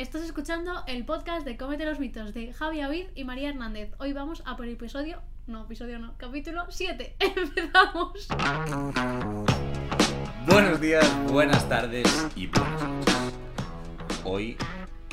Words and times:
estás 0.00 0.22
escuchando 0.22 0.82
el 0.86 1.04
podcast 1.04 1.44
de 1.44 1.58
Cómete 1.58 1.84
los 1.84 2.00
mitos 2.00 2.32
de 2.32 2.54
Javi 2.54 2.80
Avid 2.80 3.08
y 3.14 3.24
María 3.24 3.50
Hernández. 3.50 3.92
Hoy 3.98 4.14
vamos 4.14 4.42
a 4.46 4.56
por 4.56 4.64
el 4.64 4.72
episodio, 4.72 5.20
no, 5.46 5.64
episodio 5.64 5.98
no, 5.98 6.14
capítulo 6.16 6.64
7. 6.70 7.16
Empezamos. 7.20 8.28
Buenos 10.46 10.80
días, 10.80 11.06
buenas 11.30 11.68
tardes 11.68 12.28
y 12.34 12.46
buenas 12.46 12.82
noches. 12.82 13.14
Hoy, 14.24 14.56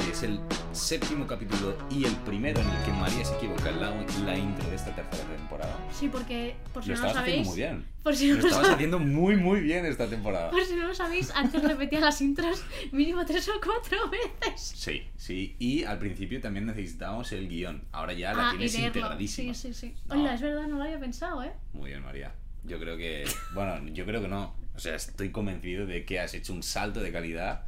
es 0.09 0.23
el 0.23 0.39
séptimo 0.77 1.25
capítulo 1.27 1.77
y 1.89 2.05
el 2.05 2.15
primero 2.17 2.61
en 2.61 2.69
el 2.69 2.83
que 2.83 2.91
María 2.91 3.25
se 3.25 3.35
equivoca 3.35 3.71
la, 3.71 3.91
la 4.25 4.37
intro 4.37 4.69
de 4.69 4.75
esta 4.75 4.95
tercera 4.95 5.35
temporada. 5.35 5.75
Sí, 5.91 6.07
porque 6.09 6.55
por 6.73 6.83
si 6.83 6.89
Lo 6.91 6.95
no 6.97 7.01
lo 7.01 7.07
estabas 7.07 7.23
haciendo 7.27 7.43
sabéis, 7.43 7.47
muy 7.47 7.55
bien. 7.57 7.85
por 8.03 8.15
si 8.15 8.27
no 8.29 8.35
Lo 8.35 8.41
lo 8.41 8.47
estabas 8.47 8.69
haciendo 8.69 8.99
muy, 8.99 9.35
muy 9.37 9.59
bien 9.61 9.85
esta 9.85 10.07
temporada. 10.07 10.51
por 10.51 10.63
si 10.63 10.75
no 10.75 10.87
lo 10.87 10.95
sabéis, 10.95 11.31
antes 11.35 11.63
repetía 11.63 11.99
las 11.99 12.21
intros 12.21 12.63
mínimo 12.91 13.25
tres 13.25 13.49
o 13.49 13.53
cuatro 13.63 13.97
veces. 14.09 14.61
Sí, 14.61 15.03
sí. 15.17 15.55
Y 15.59 15.83
al 15.83 15.97
principio 15.99 16.39
también 16.39 16.65
necesitábamos 16.68 17.32
el 17.32 17.47
guion. 17.49 17.83
Ahora 17.91 18.13
ya 18.13 18.33
la 18.33 18.49
Ah, 18.49 18.51
tienes 18.51 18.75
integradísima. 18.77 19.54
Sí, 19.54 19.73
sí, 19.73 19.87
sí. 19.89 19.96
No. 20.07 20.15
Hola, 20.21 20.35
es 20.35 20.41
verdad, 20.41 20.68
no 20.68 20.77
lo 20.77 20.83
había 20.83 20.99
pensado, 20.99 21.43
¿eh? 21.43 21.51
Muy 21.73 21.89
bien, 21.89 22.04
María. 22.04 22.33
Yo 22.63 22.79
creo 22.79 22.97
que. 22.97 23.25
Bueno, 23.54 23.79
yo 23.93 24.05
creo 24.05 24.21
que 24.21 24.27
no. 24.27 24.55
O 24.75 24.79
sea, 24.79 24.96
estoy 24.96 25.32
convencido 25.32 25.85
de 25.87 26.05
que 26.05 26.19
has 26.19 26.33
hecho 26.35 26.54
un 26.54 26.61
salto 26.61 26.99
de 27.01 27.11
calidad 27.11 27.65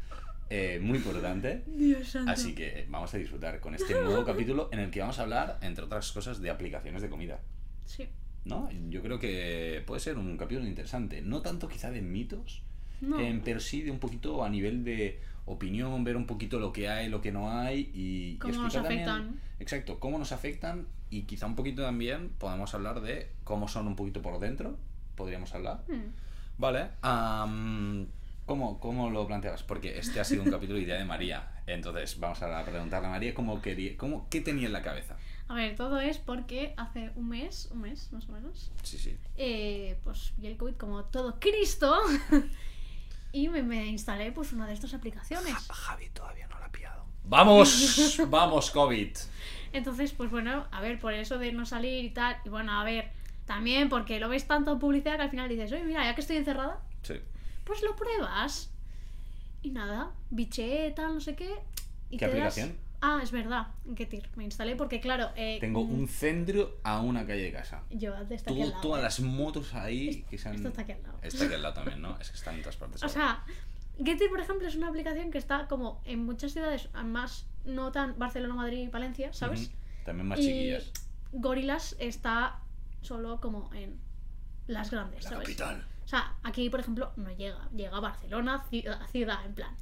eh, 0.49 0.79
muy 0.81 0.97
importante. 0.97 1.63
Dios 1.67 2.07
santo. 2.07 2.31
Así 2.31 2.55
que 2.55 2.85
vamos 2.89 3.13
a 3.13 3.17
disfrutar 3.17 3.59
con 3.59 3.75
este 3.75 3.93
nuevo 3.93 4.23
capítulo 4.25 4.69
en 4.71 4.79
el 4.79 4.89
que 4.91 4.99
vamos 5.01 5.19
a 5.19 5.23
hablar, 5.23 5.57
entre 5.61 5.83
otras 5.85 6.11
cosas, 6.11 6.41
de 6.41 6.49
aplicaciones 6.49 7.01
de 7.01 7.09
comida. 7.09 7.39
Sí. 7.85 8.07
¿No? 8.45 8.69
Yo 8.89 9.01
creo 9.01 9.19
que 9.19 9.83
puede 9.85 9.99
ser 9.99 10.17
un 10.17 10.37
capítulo 10.37 10.65
interesante. 10.67 11.21
No 11.21 11.41
tanto 11.41 11.67
quizá 11.67 11.91
de 11.91 12.01
mitos, 12.01 12.63
No. 13.01 13.19
eh, 13.19 13.39
pero 13.43 13.59
sí 13.59 13.81
de 13.81 13.91
un 13.91 13.99
poquito 13.99 14.43
a 14.43 14.49
nivel 14.49 14.83
de 14.83 15.19
opinión, 15.45 16.03
ver 16.03 16.15
un 16.15 16.25
poquito 16.25 16.59
lo 16.59 16.71
que 16.71 16.89
hay, 16.89 17.09
lo 17.09 17.21
que 17.21 17.31
no 17.31 17.51
hay 17.51 17.89
y, 17.93 18.33
y 18.33 18.37
Cómo 18.37 18.53
nos 18.55 18.63
explicar 18.75 18.83
también- 18.89 19.09
afectan. 19.09 19.39
exacto, 19.59 19.99
cómo 19.99 20.17
nos 20.19 20.31
afectan 20.31 20.87
y 21.09 21.23
quizá 21.23 21.47
un 21.47 21.55
poquito 21.55 21.81
también 21.83 22.29
podemos 22.37 22.73
hablar 22.75 23.01
de 23.01 23.29
cómo 23.43 23.67
son 23.67 23.87
un 23.87 23.95
poquito 23.95 24.21
por 24.21 24.39
dentro. 24.39 24.77
Podríamos 25.15 25.53
hablar. 25.53 25.83
Hmm. 25.87 26.11
Vale. 26.57 26.89
¿Cómo, 28.49 28.79
¿Cómo 28.79 29.11
lo 29.11 29.27
planteabas? 29.27 29.61
Porque 29.61 29.99
este 29.99 30.19
ha 30.19 30.23
sido 30.23 30.41
un 30.41 30.49
capítulo 30.49 30.79
idea 30.79 30.97
de 30.97 31.05
María. 31.05 31.51
Entonces, 31.67 32.19
vamos 32.19 32.41
a 32.41 32.65
preguntarle 32.65 33.07
a 33.07 33.11
María 33.11 33.31
cómo 33.35 33.61
quería, 33.61 33.95
cómo, 33.95 34.27
qué 34.27 34.41
tenía 34.41 34.65
en 34.65 34.73
la 34.73 34.81
cabeza. 34.81 35.17
A 35.47 35.53
ver, 35.53 35.75
todo 35.75 35.99
es 35.99 36.17
porque 36.17 36.73
hace 36.75 37.11
un 37.15 37.29
mes, 37.29 37.69
un 37.71 37.81
mes 37.81 38.11
más 38.11 38.27
o 38.27 38.31
menos, 38.31 38.71
Sí, 38.81 38.97
sí. 38.97 39.15
eh, 39.37 39.99
pues 40.03 40.33
vi 40.37 40.47
el 40.47 40.57
COVID 40.57 40.73
como 40.77 41.03
todo 41.05 41.39
Cristo 41.39 41.95
y 43.31 43.49
me, 43.49 43.61
me 43.61 43.85
instalé 43.85 44.31
pues 44.31 44.51
una 44.51 44.65
de 44.65 44.73
estas 44.73 44.95
aplicaciones. 44.95 45.53
Javi 45.69 46.09
todavía 46.09 46.47
no 46.47 46.59
la 46.59 46.65
ha 46.65 46.71
pillado. 46.71 47.05
¡Vamos! 47.25 48.19
¡Vamos, 48.29 48.71
COVID! 48.71 49.15
Entonces, 49.73 50.11
pues 50.13 50.31
bueno, 50.31 50.65
a 50.71 50.81
ver, 50.81 50.99
por 50.99 51.13
eso 51.13 51.37
de 51.37 51.51
no 51.51 51.67
salir 51.67 52.03
y 52.03 52.09
tal, 52.09 52.37
y 52.43 52.49
bueno, 52.49 52.71
a 52.79 52.83
ver, 52.83 53.11
también 53.45 53.89
porque 53.89 54.19
lo 54.19 54.27
ves 54.27 54.47
tanto 54.47 54.71
en 54.73 54.79
publicidad 54.79 55.17
que 55.17 55.21
al 55.21 55.29
final 55.29 55.47
dices, 55.49 55.71
oye, 55.71 55.83
mira, 55.83 56.03
ya 56.03 56.15
que 56.15 56.21
estoy 56.21 56.37
encerrada, 56.37 56.81
Sí. 57.03 57.13
Pues 57.69 57.81
lo 57.83 57.95
pruebas. 57.95 58.69
Y 59.61 59.71
nada, 59.71 60.11
biché, 60.29 60.91
tal, 60.91 61.13
no 61.15 61.21
sé 61.21 61.35
qué. 61.35 61.53
Y 62.09 62.17
¿Qué 62.17 62.27
te 62.27 62.37
das- 62.37 62.53
aplicación? 62.57 62.77
Ah, 63.01 63.21
es 63.23 63.31
verdad, 63.31 63.67
Getir. 63.95 64.29
Me 64.35 64.43
instalé 64.43 64.75
porque, 64.75 64.99
claro, 64.99 65.29
eh, 65.37 65.57
Tengo 65.61 65.85
mm, 65.85 65.93
un 65.99 66.07
centro 66.09 66.79
a 66.83 66.99
una 66.99 67.25
calle 67.25 67.43
de 67.43 67.51
casa. 67.53 67.81
Yo 67.91 68.13
desde 68.25 68.51
aquí 68.51 68.61
al 68.61 68.69
lado. 68.71 68.81
todas 68.81 69.01
las 69.01 69.21
motos 69.21 69.73
ahí 69.73 70.25
que 70.29 70.37
se 70.37 70.49
han... 70.49 70.55
Esto 70.55 70.67
está 70.67 70.81
aquí 70.81 70.91
al 70.91 71.03
lado. 71.03 71.17
Está 71.21 71.45
aquí 71.45 71.53
al 71.53 71.61
lado 71.61 71.73
también, 71.75 72.01
¿no? 72.01 72.17
Es 72.19 72.29
que 72.29 72.35
están 72.35 72.55
en 72.55 72.61
todas 72.61 72.75
partes. 72.75 73.01
O 73.01 73.05
ahora. 73.05 73.13
sea, 73.13 73.45
Getir, 74.03 74.29
por 74.29 74.41
ejemplo, 74.41 74.67
es 74.67 74.75
una 74.75 74.89
aplicación 74.89 75.31
que 75.31 75.37
está 75.37 75.67
como 75.67 76.01
en 76.05 76.25
muchas 76.25 76.51
ciudades, 76.51 76.89
más 77.05 77.45
no 77.63 77.91
tan 77.93 78.17
Barcelona, 78.19 78.53
Madrid 78.55 78.79
y 78.79 78.87
Valencia, 78.87 79.31
¿sabes? 79.33 79.71
También 80.03 80.27
más 80.27 80.39
y 80.39 80.43
chiquillas. 80.47 80.91
Gorilas 81.31 81.95
está 81.99 82.59
solo 83.01 83.39
como 83.39 83.73
en 83.73 83.97
las 84.67 84.89
grandes, 84.91 85.23
La 85.25 85.29
¿sabes? 85.29 85.45
capital. 85.47 85.85
O 86.09 86.11
sea, 86.11 86.33
aquí, 86.41 86.71
por 86.71 86.79
ejemplo, 86.79 87.11
no 87.17 87.29
llega. 87.37 87.69
Llega 87.69 87.95
a 87.95 87.99
Barcelona, 87.99 88.65
ciudad, 88.67 88.99
ciudad 89.11 89.45
en 89.45 89.53
plan. 89.53 89.75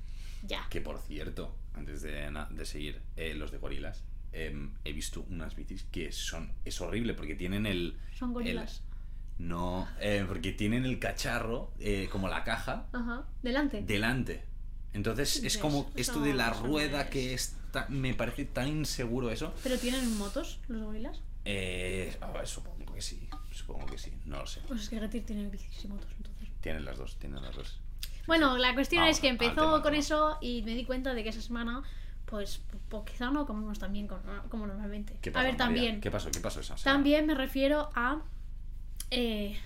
Ya. 0.44 0.68
Que 0.70 0.82
por 0.82 1.00
cierto, 1.00 1.56
antes 1.74 2.02
de, 2.02 2.30
de 2.50 2.66
seguir, 2.66 3.02
eh, 3.16 3.34
los 3.34 3.50
de 3.50 3.60
gorilas, 3.60 4.04
em, 4.34 4.74
he 4.84 4.92
visto 4.92 5.26
unas 5.30 5.56
bicis 5.56 5.84
que 5.86 6.12
son. 6.12 6.52
Es 6.66 6.82
horrible 6.82 7.14
porque 7.14 7.36
tienen 7.36 7.66
el. 7.66 7.98
Son 8.14 8.34
gorilas. 8.34 8.82
el- 9.40 9.48
no, 9.48 9.88
eh, 10.02 10.26
porque 10.28 10.52
tienen 10.52 10.84
el 10.84 11.00
cacharro, 11.00 11.72
eh, 11.80 12.10
como 12.12 12.28
la 12.28 12.44
caja, 12.44 12.88
Ajá. 12.92 13.24
Delante. 13.42 13.84
delante. 13.84 14.44
Entonces 14.92 15.44
es 15.46 15.58
como 15.58 15.90
esto 15.96 16.20
de 16.20 16.34
la 16.34 16.50
rueda 16.50 17.04
es. 17.04 17.10
que 17.10 17.34
está. 17.36 17.88
Me 17.88 18.14
parece 18.16 18.44
tan 18.44 18.68
inseguro 18.68 19.32
eso. 19.32 19.54
¿Pero 19.64 19.78
tienen 19.78 20.18
motos 20.18 20.60
los 20.68 20.82
gorilas? 20.84 21.22
Eh, 21.46 22.18
a 22.20 22.32
ver, 22.32 22.46
supongo 22.48 22.94
que 22.94 23.02
sí. 23.02 23.27
Supongo 23.58 23.88
que 23.88 23.98
sí. 23.98 24.14
No 24.26 24.38
lo 24.38 24.46
sé. 24.48 24.62
Pues 24.68 24.84
es 24.84 24.90
que 24.90 25.00
Getir 25.00 25.26
tiene 25.26 25.50
bicis 25.50 25.86
y 25.86 25.88
motos, 25.88 26.12
entonces. 26.18 26.50
Tienen 26.62 26.86
las 26.86 26.98
dos, 26.98 27.16
tienen 27.18 27.42
las 27.42 27.56
dos. 27.56 27.80
Bueno, 28.28 28.58
la 28.58 28.74
cuestión 28.74 29.02
Vamos 29.02 29.16
es 29.16 29.22
que 29.22 29.30
empezó 29.30 29.56
tema, 29.56 29.82
con 29.82 29.96
eso 29.96 30.38
y 30.42 30.62
me 30.62 30.76
di 30.76 30.86
cuenta 30.86 31.14
de 31.14 31.24
que 31.24 31.30
esa 31.30 31.42
semana, 31.42 31.82
pues, 32.26 32.62
pues 32.90 33.04
quizá 33.10 33.32
no 33.32 33.46
comemos 33.48 33.80
tan 33.80 33.94
bien 33.94 34.08
como, 34.08 34.22
como 34.50 34.68
normalmente. 34.68 35.18
¿Qué 35.22 35.30
a 35.30 35.34
pasó, 35.34 35.44
ver, 35.44 35.54
María? 35.54 35.66
también. 35.66 36.02
¿Qué 36.02 36.12
pasó? 36.12 36.30
¿Qué 36.30 36.40
pasó 36.40 36.60
esa 36.60 36.78
semana? 36.78 36.96
También 36.98 37.26
me 37.26 37.36
refiero 37.36 37.90
a 37.96 38.22
eh, 39.12 39.58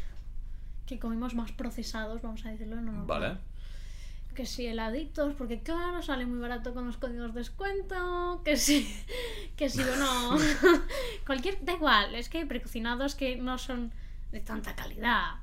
que 0.85 0.99
comimos 0.99 1.33
más 1.33 1.51
procesados, 1.51 2.21
vamos 2.21 2.45
a 2.45 2.49
decirlo. 2.49 2.77
No, 2.79 2.91
no, 2.91 3.05
Vale. 3.05 3.37
Que 4.35 4.45
si 4.45 4.65
heladitos, 4.65 5.33
porque 5.35 5.61
claro, 5.61 6.01
sale 6.01 6.25
muy 6.25 6.39
barato 6.39 6.73
con 6.73 6.85
los 6.85 6.97
códigos 6.97 7.33
de 7.33 7.39
descuento. 7.39 8.41
Que 8.45 8.55
si, 8.57 8.87
que 9.57 9.69
si, 9.69 9.83
bueno, 9.83 10.37
cualquier, 11.25 11.63
da 11.63 11.73
igual, 11.73 12.15
es 12.15 12.29
que 12.29 12.39
hay 12.39 12.45
precocinados 12.45 13.15
que 13.15 13.35
no 13.35 13.57
son 13.57 13.91
de 14.31 14.39
tanta 14.39 14.75
calidad. 14.75 15.35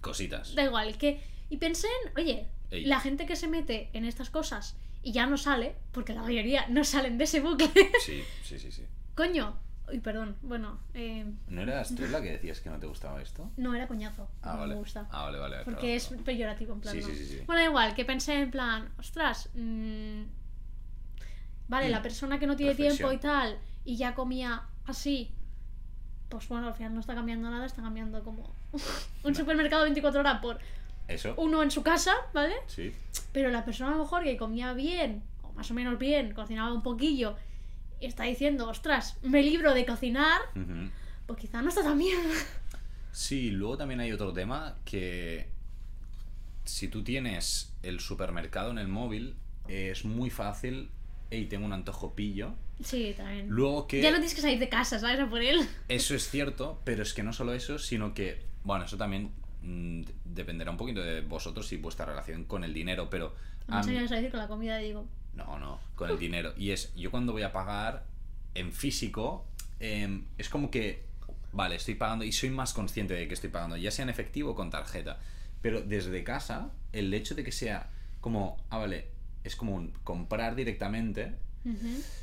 Cositas. 0.00 0.54
Da 0.54 0.64
igual, 0.64 0.96
que. 0.98 1.20
Y 1.48 1.58
pensé 1.58 1.86
en, 2.04 2.12
oye, 2.16 2.48
Ey. 2.70 2.84
la 2.86 3.00
gente 3.00 3.26
que 3.26 3.36
se 3.36 3.48
mete 3.48 3.90
en 3.92 4.04
estas 4.04 4.30
cosas 4.30 4.76
y 5.02 5.12
ya 5.12 5.26
no 5.26 5.36
sale, 5.36 5.76
porque 5.92 6.14
la 6.14 6.22
mayoría 6.22 6.66
no 6.68 6.84
salen 6.84 7.18
de 7.18 7.24
ese 7.24 7.40
bucle. 7.40 7.68
Sí, 8.00 8.22
sí, 8.42 8.58
sí, 8.58 8.70
sí. 8.72 8.84
Coño. 9.14 9.58
Uy, 9.92 10.00
perdón. 10.00 10.36
Bueno, 10.42 10.78
eh, 10.94 11.26
¿No 11.48 11.62
eras 11.62 11.94
tú 11.94 12.06
la 12.08 12.20
que 12.22 12.32
decías 12.32 12.60
que 12.60 12.70
no 12.70 12.78
te 12.78 12.86
gustaba 12.86 13.20
esto? 13.20 13.50
no 13.58 13.74
era 13.74 13.86
coñazo. 13.86 14.28
Ah, 14.42 14.52
no 14.54 14.58
vale. 14.60 14.74
me 14.74 14.80
gusta. 14.80 15.06
Ah, 15.10 15.24
vale, 15.24 15.38
vale. 15.38 15.56
Porque 15.64 15.80
claro, 15.80 15.94
es 15.94 16.06
claro. 16.08 16.24
peyorativo, 16.24 16.72
en 16.74 16.80
plan. 16.80 16.94
Sí, 16.94 17.00
no. 17.00 17.06
sí, 17.08 17.16
sí, 17.16 17.26
sí. 17.26 17.40
Bueno, 17.46 17.60
da 17.60 17.68
igual, 17.68 17.94
que 17.94 18.04
pensé 18.04 18.34
en 18.40 18.50
plan, 18.50 18.88
ostras, 18.98 19.50
mm, 19.54 20.22
vale, 21.68 21.88
la 21.90 22.00
Mm, 22.00 22.02
persona 22.02 22.38
que 22.38 22.46
no 22.46 22.56
tiene 22.56 22.74
tiempo 22.74 23.12
y 23.12 23.18
tal, 23.18 23.58
y 23.84 23.96
ya 23.96 24.14
comía 24.14 24.62
así, 24.86 25.30
pues 26.28 26.48
bueno, 26.48 26.68
al 26.68 26.74
final 26.74 26.94
no 26.94 27.00
está 27.00 27.14
cambiando 27.14 27.50
nada, 27.50 27.66
está 27.66 27.82
cambiando 27.82 28.22
como 28.24 28.50
un 29.24 29.34
supermercado 29.34 29.82
24 29.84 30.20
horas 30.20 30.40
por 30.40 30.58
¿Eso? 31.08 31.34
uno 31.36 31.62
en 31.62 31.70
su 31.70 31.82
casa, 31.82 32.14
¿vale? 32.32 32.54
Sí. 32.66 32.94
Pero 33.32 33.50
la 33.50 33.64
persona 33.64 33.90
a 33.92 33.96
lo 33.96 34.02
mejor 34.04 34.22
que 34.22 34.36
comía 34.36 34.72
bien, 34.72 35.22
o 35.42 35.52
más 35.52 35.70
o 35.70 35.74
menos 35.74 35.98
bien, 35.98 36.32
cocinaba 36.32 36.72
un 36.72 36.82
poquillo, 36.82 37.36
y 38.02 38.06
está 38.06 38.24
diciendo, 38.24 38.68
ostras, 38.68 39.16
me 39.22 39.42
libro 39.42 39.72
de 39.74 39.86
cocinar, 39.86 40.40
pues 41.26 41.38
quizá 41.40 41.62
no 41.62 41.68
está 41.68 41.82
tan 41.82 41.98
bien. 41.98 42.18
Sí, 43.12 43.50
luego 43.50 43.76
también 43.76 44.00
hay 44.00 44.12
otro 44.12 44.32
tema 44.32 44.76
que 44.84 45.48
si 46.64 46.88
tú 46.88 47.02
tienes 47.04 47.72
el 47.82 48.00
supermercado 48.00 48.70
en 48.70 48.78
el 48.78 48.88
móvil, 48.88 49.34
es 49.68 50.04
muy 50.04 50.30
fácil, 50.30 50.90
hey, 51.30 51.46
tengo 51.48 51.66
un 51.66 51.72
antojo 51.72 52.14
pillo. 52.14 52.54
Sí, 52.82 53.14
también. 53.16 53.48
Luego 53.48 53.86
que... 53.86 54.00
Ya 54.02 54.10
no 54.10 54.16
tienes 54.16 54.34
que 54.34 54.40
salir 54.40 54.58
de 54.58 54.68
casa, 54.68 54.98
¿sabes? 54.98 55.20
A 55.20 55.28
por 55.28 55.42
él. 55.42 55.60
Eso 55.88 56.14
es 56.14 56.28
cierto, 56.30 56.80
pero 56.84 57.02
es 57.02 57.14
que 57.14 57.22
no 57.22 57.32
solo 57.32 57.52
eso, 57.52 57.78
sino 57.78 58.14
que, 58.14 58.44
bueno, 58.64 58.84
eso 58.86 58.96
también 58.96 59.30
mm, 59.62 60.02
dependerá 60.24 60.70
un 60.70 60.76
poquito 60.76 61.00
de 61.02 61.20
vosotros 61.20 61.70
y 61.72 61.76
vuestra 61.76 62.06
relación 62.06 62.44
con 62.44 62.64
el 62.64 62.72
dinero, 62.74 63.08
pero... 63.10 63.34
No 63.68 63.76
a 63.76 63.82
sé 63.82 63.90
mí- 63.92 63.98
a 63.98 64.02
decir 64.02 64.30
con 64.30 64.40
la 64.40 64.48
comida, 64.48 64.78
digo. 64.78 65.06
No, 65.34 65.58
no, 65.58 65.80
con 65.94 66.10
el 66.10 66.18
dinero. 66.18 66.52
Y 66.56 66.70
es, 66.70 66.94
yo 66.94 67.10
cuando 67.10 67.32
voy 67.32 67.42
a 67.42 67.52
pagar 67.52 68.04
en 68.54 68.72
físico, 68.72 69.46
em, 69.80 70.24
es 70.38 70.48
como 70.48 70.70
que, 70.70 71.04
vale, 71.52 71.76
estoy 71.76 71.94
pagando 71.94 72.24
y 72.24 72.32
soy 72.32 72.50
más 72.50 72.72
consciente 72.74 73.14
de 73.14 73.26
que 73.28 73.34
estoy 73.34 73.50
pagando, 73.50 73.76
ya 73.76 73.90
sea 73.90 74.02
en 74.02 74.10
efectivo 74.10 74.50
o 74.50 74.54
con 74.54 74.70
tarjeta. 74.70 75.18
Pero 75.62 75.80
desde 75.80 76.22
casa, 76.24 76.70
el 76.92 77.12
hecho 77.14 77.34
de 77.34 77.44
que 77.44 77.52
sea 77.52 77.88
como, 78.20 78.62
ah, 78.70 78.78
vale, 78.78 79.06
es 79.44 79.56
como 79.56 79.74
un 79.74 79.92
comprar 80.04 80.54
directamente. 80.54 81.32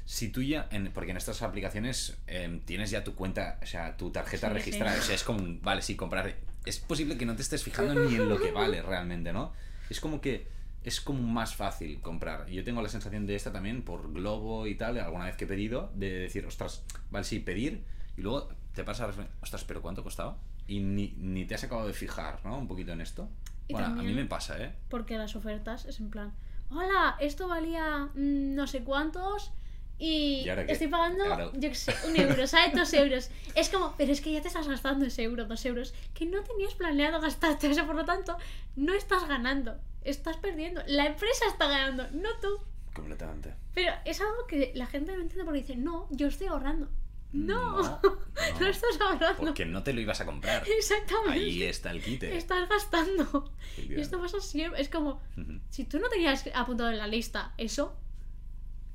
Si 0.05 0.29
tú 0.29 0.41
ya, 0.43 0.67
en- 0.71 0.91
porque 0.91 1.11
en 1.11 1.17
estas 1.17 1.41
aplicaciones 1.41 2.17
em, 2.27 2.59
tienes 2.59 2.91
ya 2.91 3.03
tu 3.05 3.15
cuenta, 3.15 3.57
o 3.63 3.65
sea, 3.65 3.95
tu 3.95 4.11
tarjeta 4.11 4.47
Sí, 4.49 4.53
registrada, 4.53 4.93
sí. 4.95 4.99
o 4.99 5.03
sea, 5.03 5.15
es 5.15 5.23
como, 5.23 5.39
un, 5.39 5.61
vale, 5.61 5.81
sí, 5.81 5.95
comprar. 5.95 6.35
Es 6.65 6.77
posible 6.79 7.17
que 7.17 7.25
no 7.25 7.35
te 7.37 7.41
estés 7.41 7.63
fijando 7.63 7.95
ni 7.95 8.15
en 8.15 8.27
lo 8.27 8.37
que 8.39 8.51
vale 8.51 8.81
realmente, 8.81 9.31
¿no? 9.31 9.53
Es 9.89 9.99
como 10.01 10.19
que 10.19 10.47
es 10.89 10.99
como 10.99 11.21
más 11.21 11.55
fácil 11.55 12.01
comprar. 12.01 12.47
Yo 12.49 12.63
tengo 12.63 12.81
la 12.81 12.89
sensación 12.89 13.25
de 13.25 13.35
esta 13.35 13.51
también 13.53 13.83
por 13.83 14.11
Globo 14.11 14.67
y 14.67 14.75
tal, 14.75 14.97
alguna 14.99 15.25
vez 15.25 15.37
que 15.37 15.45
he 15.45 15.47
pedido, 15.47 15.91
de 15.95 16.11
decir, 16.11 16.45
ostras, 16.45 16.83
vale, 17.11 17.23
sí, 17.23 17.39
pedir, 17.39 17.85
y 18.17 18.21
luego 18.21 18.49
te 18.73 18.83
pasa 18.83 19.09
ostras, 19.41 19.63
pero 19.65 19.81
¿cuánto 19.81 20.03
costaba? 20.03 20.37
Y 20.67 20.79
ni, 20.79 21.13
ni 21.17 21.45
te 21.45 21.55
has 21.55 21.63
acabado 21.63 21.87
de 21.87 21.93
fijar, 21.93 22.39
¿no? 22.43 22.57
Un 22.57 22.67
poquito 22.67 22.91
en 22.91 23.01
esto. 23.01 23.29
Y 23.67 23.73
Bueno, 23.73 23.87
a 23.87 24.03
mí 24.03 24.13
me 24.13 24.25
pasa, 24.25 24.61
¿eh? 24.63 24.75
Porque 24.89 25.17
las 25.17 25.35
ofertas 25.35 25.85
es 25.85 25.99
en 25.99 26.09
plan, 26.09 26.33
hola, 26.71 27.15
esto 27.19 27.47
valía 27.47 28.09
mm, 28.15 28.55
no 28.55 28.65
sé 28.65 28.83
cuántos 28.83 29.51
y, 29.99 30.47
estoy 30.67 30.87
pagando, 30.87 31.25
Claro. 31.25 31.51
yo 31.53 31.69
qué 31.69 31.75
sé, 31.75 31.93
un 32.07 32.15
euro, 32.15 32.47
¿sabes? 32.47 32.73
Dos 32.73 32.93
euros. 32.93 33.29
Es 33.53 33.69
como, 33.69 33.93
pero 33.97 34.11
es 34.13 34.21
que 34.21 34.31
ya 34.31 34.41
te 34.41 34.47
estás 34.47 34.67
gastando 34.67 35.05
ese 35.05 35.23
euro, 35.23 35.45
dos 35.45 35.65
euros, 35.65 35.93
que 36.13 36.25
no 36.25 36.41
tenías 36.41 36.73
planeado 36.73 37.19
gastarte, 37.19 37.67
o 37.69 37.73
sea, 37.73 37.85
por 37.85 37.95
lo 37.95 38.05
tanto, 38.05 38.37
no 38.77 38.93
estás 38.93 39.27
ganando, 39.27 39.77
estás 40.03 40.37
perdiendo. 40.37 40.81
La 40.87 41.05
empresa 41.05 41.45
está 41.47 41.67
ganando, 41.67 42.07
no 42.11 42.29
tú. 42.41 42.47
Completamente. 42.93 43.53
Pero 43.73 43.91
es 44.05 44.21
algo 44.21 44.47
que 44.47 44.71
la 44.73 44.87
gente 44.87 45.11
no 45.15 45.21
entiende 45.21 45.43
porque 45.43 45.59
dice, 45.59 45.75
no, 45.75 46.07
yo 46.11 46.27
estoy 46.27 46.47
ahorrando. 46.47 46.89
No, 47.31 47.81
No, 47.81 48.01
no, 48.59 48.67
estás 48.67 48.99
ahorrando. 49.01 49.37
Porque 49.37 49.65
no 49.65 49.83
te 49.83 49.93
lo 49.93 50.01
ibas 50.01 50.19
a 50.21 50.25
comprar. 50.25 50.63
Exactamente. 50.67 51.39
Ahí 51.39 51.63
está 51.63 51.91
el 51.91 52.01
quite. 52.01 52.35
Estás 52.35 52.67
gastando. 52.67 53.51
Y 53.77 53.99
esto 53.99 54.19
pasa 54.19 54.39
siempre. 54.39 54.81
Es 54.81 54.89
como, 54.89 55.21
si 55.69 55.83
tú 55.83 55.99
no 55.99 56.09
tenías 56.09 56.43
apuntado 56.55 56.89
en 56.89 56.97
la 56.97 57.05
lista 57.05 57.53
eso, 57.57 57.95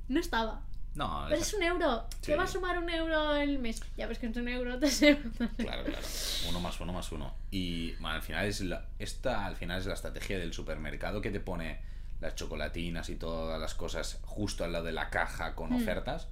no 0.09 0.19
estaba. 0.19 0.65
No, 0.95 1.25
Pero 1.29 1.41
es- 1.41 1.53
un 1.53 1.63
euro. 1.63 2.05
Sí. 2.21 2.31
¿Qué 2.31 2.35
va 2.35 2.43
a 2.43 2.47
sumar 2.47 2.77
un 2.77 2.89
euro 2.89 3.35
el 3.35 3.59
mes? 3.59 3.81
Ya 3.97 4.07
ves 4.07 4.17
que 4.17 4.27
es 4.27 4.37
un 4.37 4.47
euro, 4.47 4.79
tres 4.79 5.01
euros. 5.01 5.33
Claro, 5.57 5.83
claro. 5.83 6.05
Uno 6.49 6.59
más 6.61 6.79
uno 6.79 6.93
más 6.93 7.11
uno. 7.11 7.33
Y 7.51 7.91
bueno, 7.93 8.15
al 8.15 8.21
final 8.21 8.45
es 8.45 8.61
la, 8.61 8.85
esta 8.99 9.45
al 9.45 9.55
final 9.57 9.79
es 9.79 9.85
la 9.85 9.93
estrategia 9.93 10.39
del 10.39 10.53
supermercado 10.53 11.21
que 11.21 11.31
te 11.31 11.39
pone 11.39 11.79
las 12.21 12.35
chocolatinas 12.35 13.09
y 13.09 13.15
todas 13.15 13.59
las 13.59 13.75
cosas 13.75 14.19
justo 14.23 14.63
al 14.63 14.71
lado 14.71 14.85
de 14.85 14.93
la 14.93 15.09
caja 15.09 15.53
con 15.53 15.71
Mm. 15.71 15.75
ofertas. 15.81 16.27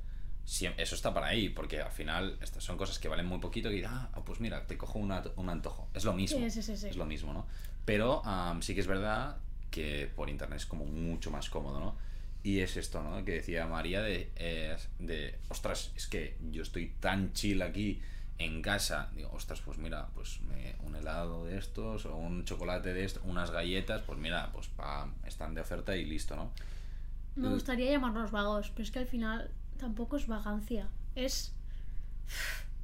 Eso 0.78 0.96
está 0.96 1.14
para 1.14 1.28
ahí, 1.28 1.48
porque 1.50 1.82
al 1.82 1.92
final 1.92 2.38
estas 2.42 2.64
son 2.64 2.78
cosas 2.78 3.00
que 3.00 3.08
valen 3.08 3.26
muy 3.26 3.40
poquito 3.40 3.72
y 3.72 3.84
ah, 3.86 4.10
pues 4.26 4.40
mira, 4.42 4.66
te 4.68 4.78
cojo 4.78 5.00
una- 5.00 5.24
un 5.38 5.50
antojo. 5.50 5.88
Es 5.94 6.04
lo 6.04 6.12
mismo. 6.14 6.40
Sí, 6.50 6.62
sí. 6.62 6.72
Es 6.74 6.96
lo 6.98 7.06
mismo, 7.06 7.34
¿no? 7.34 7.46
Pero 7.86 8.26
am, 8.26 8.62
sí 8.62 8.74
que 8.76 8.82
es 8.82 8.88
verdad 8.88 9.38
que 9.72 10.12
por 10.16 10.30
internet 10.30 10.58
es 10.60 10.66
como 10.66 10.84
mucho 10.86 11.32
más 11.32 11.50
cómodo, 11.50 11.80
¿no? 11.80 11.96
Y 12.44 12.60
es 12.60 12.76
esto, 12.78 13.02
¿no? 13.02 13.24
Que 13.24 13.34
decía 13.36 13.66
María 13.68 14.02
de, 14.02 14.30
eh, 14.36 14.76
de, 15.00 15.40
ostras, 15.50 15.92
es 15.96 16.08
que 16.08 16.36
yo 16.52 16.62
estoy 16.64 16.90
tan 17.00 17.32
chill 17.34 17.62
aquí 17.62 18.02
en 18.38 18.62
casa. 18.62 19.10
Digo, 19.16 19.32
ostras, 19.34 19.62
pues 19.62 19.78
mira, 19.78 20.08
pues 20.14 20.42
me- 20.42 20.76
un 20.84 20.96
helado 20.96 21.46
de 21.46 21.58
estos 21.58 22.06
o 22.06 22.16
un 22.18 22.44
chocolate 22.44 22.94
de 22.94 23.06
estos, 23.06 23.24
unas 23.26 23.52
galletas, 23.52 24.02
pues 24.02 24.20
mira, 24.20 24.52
pues 24.52 24.68
pam, 24.68 25.14
están 25.26 25.54
de 25.56 25.62
oferta 25.62 25.96
y 25.96 26.04
listo, 26.06 26.36
¿no? 26.36 26.52
Me 27.36 27.48
gustaría 27.50 27.90
llamarlos 27.92 28.30
vagos, 28.32 28.70
pero 28.72 28.84
es 28.84 28.92
que 28.92 29.00
al 29.00 29.08
final 29.08 29.50
tampoco 29.78 30.18
es 30.18 30.28
vagancia. 30.28 30.88
Es. 31.16 31.54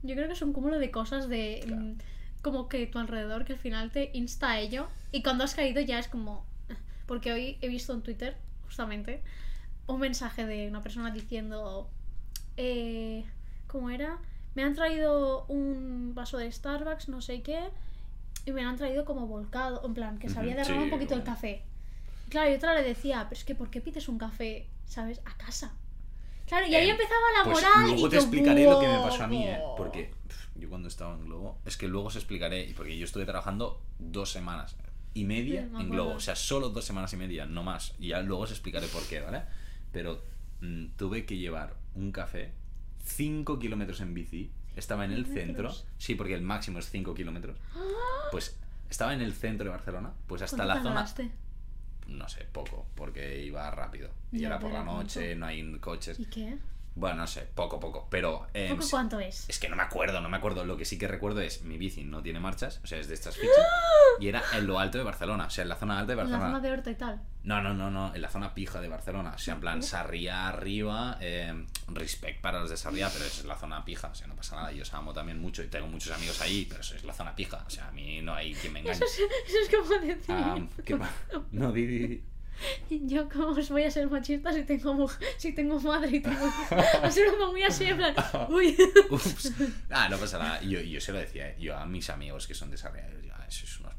Yo 0.01 0.15
creo 0.15 0.27
que 0.27 0.33
es 0.33 0.41
un 0.41 0.53
cúmulo 0.53 0.79
de 0.79 0.89
cosas 0.91 1.27
de. 1.27 1.61
Claro. 1.65 1.81
mm, 1.81 1.97
como 2.41 2.69
que 2.69 2.87
tu 2.87 2.97
alrededor 2.99 3.43
que 3.43 3.53
al 3.53 3.59
final 3.59 3.91
te 3.91 4.11
insta 4.13 4.51
a 4.51 4.59
ello. 4.61 4.87
Y 5.11 5.21
cuando 5.21 5.43
has 5.43 5.53
caído 5.53 5.81
ya 5.81 5.99
es 5.99 6.07
como. 6.07 6.45
Porque 7.05 7.31
hoy 7.33 7.57
he 7.61 7.67
visto 7.67 7.93
en 7.93 8.01
Twitter, 8.01 8.37
justamente, 8.65 9.21
un 9.93 9.99
mensaje 9.99 10.45
de 10.45 10.67
una 10.67 10.81
persona 10.81 11.11
diciendo. 11.11 11.89
Eh, 12.57 13.25
¿Cómo 13.67 13.89
era? 13.89 14.17
Me 14.55 14.63
han 14.63 14.73
traído 14.73 15.45
un 15.47 16.13
vaso 16.15 16.37
de 16.37 16.51
Starbucks, 16.51 17.09
no 17.09 17.21
sé 17.21 17.41
qué. 17.41 17.69
Y 18.45 18.51
me 18.51 18.63
lo 18.63 18.69
han 18.69 18.77
traído 18.77 19.05
como 19.05 19.27
volcado. 19.27 19.85
En 19.85 19.93
plan, 19.93 20.17
que 20.17 20.29
se 20.29 20.39
había 20.39 20.55
derramado 20.55 20.85
un 20.85 20.89
poquito 20.91 21.13
el 21.13 21.23
café. 21.23 21.63
Claro, 22.29 22.51
y 22.51 22.55
otra 22.55 22.73
le 22.75 22.83
decía, 22.83 23.25
pero 23.29 23.39
es 23.39 23.45
que 23.45 23.55
¿por 23.55 23.69
qué 23.69 23.81
pides 23.81 24.07
un 24.07 24.17
café, 24.17 24.67
sabes, 24.85 25.19
a 25.25 25.35
casa? 25.37 25.71
Claro, 26.47 26.67
y 26.67 26.75
ahí 26.75 26.87
Eh, 26.87 26.91
empezaba 26.91 27.19
la 27.37 27.43
Pues 27.43 27.55
moral 27.63 27.83
luego 27.91 28.07
y 28.07 28.09
te 28.09 28.15
yo, 28.15 28.21
explicaré 28.21 28.63
lo 28.65 28.79
que 28.79 28.87
me 28.87 28.99
pasó 28.99 29.23
a 29.23 29.27
mí, 29.27 29.47
¿eh? 29.47 29.59
Porque 29.77 30.11
yo 30.55 30.69
cuando 30.69 30.87
estaba 30.87 31.13
en 31.15 31.25
Globo, 31.25 31.57
es 31.65 31.77
que 31.77 31.87
luego 31.87 32.07
os 32.07 32.15
explicaré, 32.15 32.65
y 32.65 32.73
porque 32.73 32.97
yo 32.97 33.05
estuve 33.05 33.25
trabajando 33.25 33.81
dos 33.99 34.31
semanas 34.31 34.75
y 35.13 35.25
media 35.25 35.63
Sí, 35.63 35.69
me 35.73 35.81
en. 35.81 35.89
Globo, 35.89 36.11
o 36.15 36.19
sea, 36.19 36.35
solo 36.35 36.69
dos 36.69 36.85
semanas 36.85 37.13
y 37.13 37.17
media, 37.17 37.45
no 37.45 37.63
más. 37.63 37.93
Y 37.99 38.09
ya 38.09 38.21
luego 38.21 38.43
os 38.43 38.51
explicaré 38.51 38.87
por 38.87 39.03
qué, 39.07 39.21
¿vale? 39.21 39.43
Pero 39.91 40.23
mm, 40.61 40.87
tuve 40.97 41.25
que 41.25 41.37
llevar 41.37 41.75
un 41.95 42.11
café 42.11 42.51
5 43.03 43.59
kilómetros 43.59 44.01
en 44.01 44.13
bici, 44.13 44.51
estaba 44.75 45.05
en 45.05 45.11
el 45.11 45.25
centro, 45.25 45.69
¿Kilómetros? 45.69 45.87
sí, 45.97 46.15
porque 46.15 46.33
el 46.35 46.41
máximo 46.41 46.79
es 46.79 46.89
5 46.89 47.13
kilómetros, 47.13 47.57
pues 48.31 48.57
estaba 48.89 49.13
en 49.13 49.21
el 49.21 49.33
centro 49.33 49.65
de 49.65 49.71
Barcelona, 49.71 50.13
pues 50.27 50.41
hasta 50.41 50.57
¿Cuánto 50.57 50.73
la 50.75 50.81
zona 50.81 50.95
tardaste? 50.95 51.31
no 52.07 52.27
sé, 52.29 52.45
poco, 52.51 52.87
porque 52.95 53.43
iba 53.43 53.69
rápido. 53.71 54.09
Y 54.31 54.39
Ya, 54.39 54.47
era 54.47 54.59
por 54.59 54.71
la 54.71 54.83
noche, 54.83 55.21
¿cuánto? 55.35 55.39
no 55.39 55.45
hay 55.45 55.79
coches. 55.79 56.19
¿Y 56.19 56.25
qué? 56.25 56.57
Bueno, 56.95 57.17
no 57.17 57.27
sé, 57.27 57.47
poco, 57.53 57.79
poco. 57.79 58.07
Pero. 58.09 58.47
em, 58.53 58.71
¿Poco 58.71 58.81
sí- 58.81 58.89
cuánto 58.91 59.19
es? 59.19 59.47
Es 59.47 59.59
que 59.59 59.69
no 59.69 59.75
me 59.75 59.83
acuerdo, 59.83 60.19
no 60.21 60.27
me 60.27 60.37
acuerdo. 60.37 60.65
Lo 60.65 60.75
que 60.75 60.85
sí 60.85 60.97
que 60.97 61.07
recuerdo 61.07 61.39
es 61.41 61.61
mi 61.63 61.77
bici 61.77 62.03
no 62.03 62.21
tiene 62.23 62.39
marchas, 62.39 62.81
o 62.83 62.87
sea, 62.87 62.99
es 62.99 63.07
de 63.07 63.13
estas 63.13 63.35
fichas. 63.37 63.55
Y 64.19 64.27
era 64.27 64.41
en 64.53 64.67
lo 64.67 64.79
alto 64.79 64.97
de 64.97 65.03
Barcelona, 65.03 65.45
o 65.45 65.49
sea, 65.49 65.61
en 65.63 65.69
la 65.69 65.75
zona 65.75 65.99
alta 65.99 66.13
de 66.13 66.13
En 66.13 66.17
la 66.17 66.23
Barcelona. 66.37 66.47
zona 66.49 66.59
de 66.59 66.71
Horta 66.71 66.91
y 66.91 66.95
tal. 66.95 67.21
No, 67.43 67.61
no, 67.61 67.73
no, 67.73 67.89
no, 67.89 68.13
en 68.13 68.21
la 68.21 68.29
zona 68.29 68.53
pija 68.53 68.81
de 68.81 68.89
Barcelona. 68.89 69.31
O 69.35 69.37
sea, 69.37 69.53
en 69.53 69.59
plan, 69.61 69.81
Sarriá 69.81 70.49
arriba, 70.49 71.17
eh, 71.21 71.65
respect 71.87 72.41
para 72.41 72.59
los 72.59 72.69
de 72.69 72.77
Sarriá, 72.77 73.09
pero 73.11 73.25
eso 73.25 73.41
es 73.41 73.45
la 73.47 73.55
zona 73.55 73.83
pija, 73.85 74.07
o 74.09 74.15
sea, 74.15 74.27
no 74.27 74.35
pasa 74.35 74.55
nada. 74.57 74.71
Yo 74.71 74.81
os 74.83 74.93
amo 74.93 75.13
también 75.13 75.39
mucho 75.39 75.63
y 75.63 75.67
tengo 75.67 75.87
muchos 75.87 76.13
amigos 76.13 76.39
ahí, 76.41 76.65
pero 76.67 76.81
eso 76.81 76.95
es 76.95 77.03
la 77.03 77.13
zona 77.13 77.35
pija, 77.35 77.63
o 77.65 77.69
sea, 77.69 77.87
a 77.87 77.91
mí 77.91 78.21
no 78.21 78.33
hay 78.33 78.53
quien 78.53 78.73
me 78.73 78.79
engañe. 78.79 78.95
Eso 78.95 79.05
es, 79.05 79.19
eso 79.47 79.57
es 79.63 79.69
como 79.75 79.99
decir. 80.01 80.25
Ah, 80.29 80.57
¿qué 80.85 80.95
pa- 80.97 81.09
No, 81.51 81.71
di, 81.71 81.85
di. 81.87 82.23
Yo, 82.89 83.29
¿cómo 83.29 83.47
os 83.51 83.69
voy 83.69 83.83
a 83.83 83.89
ser 83.91 84.09
machista 84.09 84.51
si 84.51 84.63
tengo, 84.63 84.93
mu- 84.93 85.09
si 85.37 85.53
tengo 85.53 85.79
madre 85.79 86.17
y 86.17 86.19
tengo? 86.19 86.45
O 87.03 87.09
sea, 87.09 87.31
como 87.31 87.51
muy 87.53 87.63
así, 87.63 87.85
en 87.85 87.95
plan. 87.95 88.13
Uy. 88.49 88.75
Ups. 89.09 89.53
Ah, 89.89 90.09
no 90.09 90.17
pasa 90.17 90.37
nada. 90.39 90.61
Yo, 90.61 90.81
yo 90.81 90.99
se 90.99 91.13
lo 91.13 91.19
decía, 91.19 91.47
eh, 91.51 91.55
yo 91.57 91.77
a 91.77 91.85
mis 91.85 92.09
amigos 92.09 92.47
que 92.47 92.53
son 92.53 92.69
de 92.69 92.75
Sarriá, 92.77 93.07
yo 93.09 93.15
decía, 93.15 93.33
"Ah, 93.37 93.45
sois 93.49 93.79
unos 93.79 93.93
pijos 93.95 93.98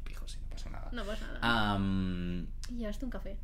no 0.91 1.03
pasa 1.05 1.27
nada. 1.27 1.73
Am, 1.73 2.47
Y 2.69 2.77
llevaste 2.77 3.05
un 3.05 3.11
café. 3.11 3.37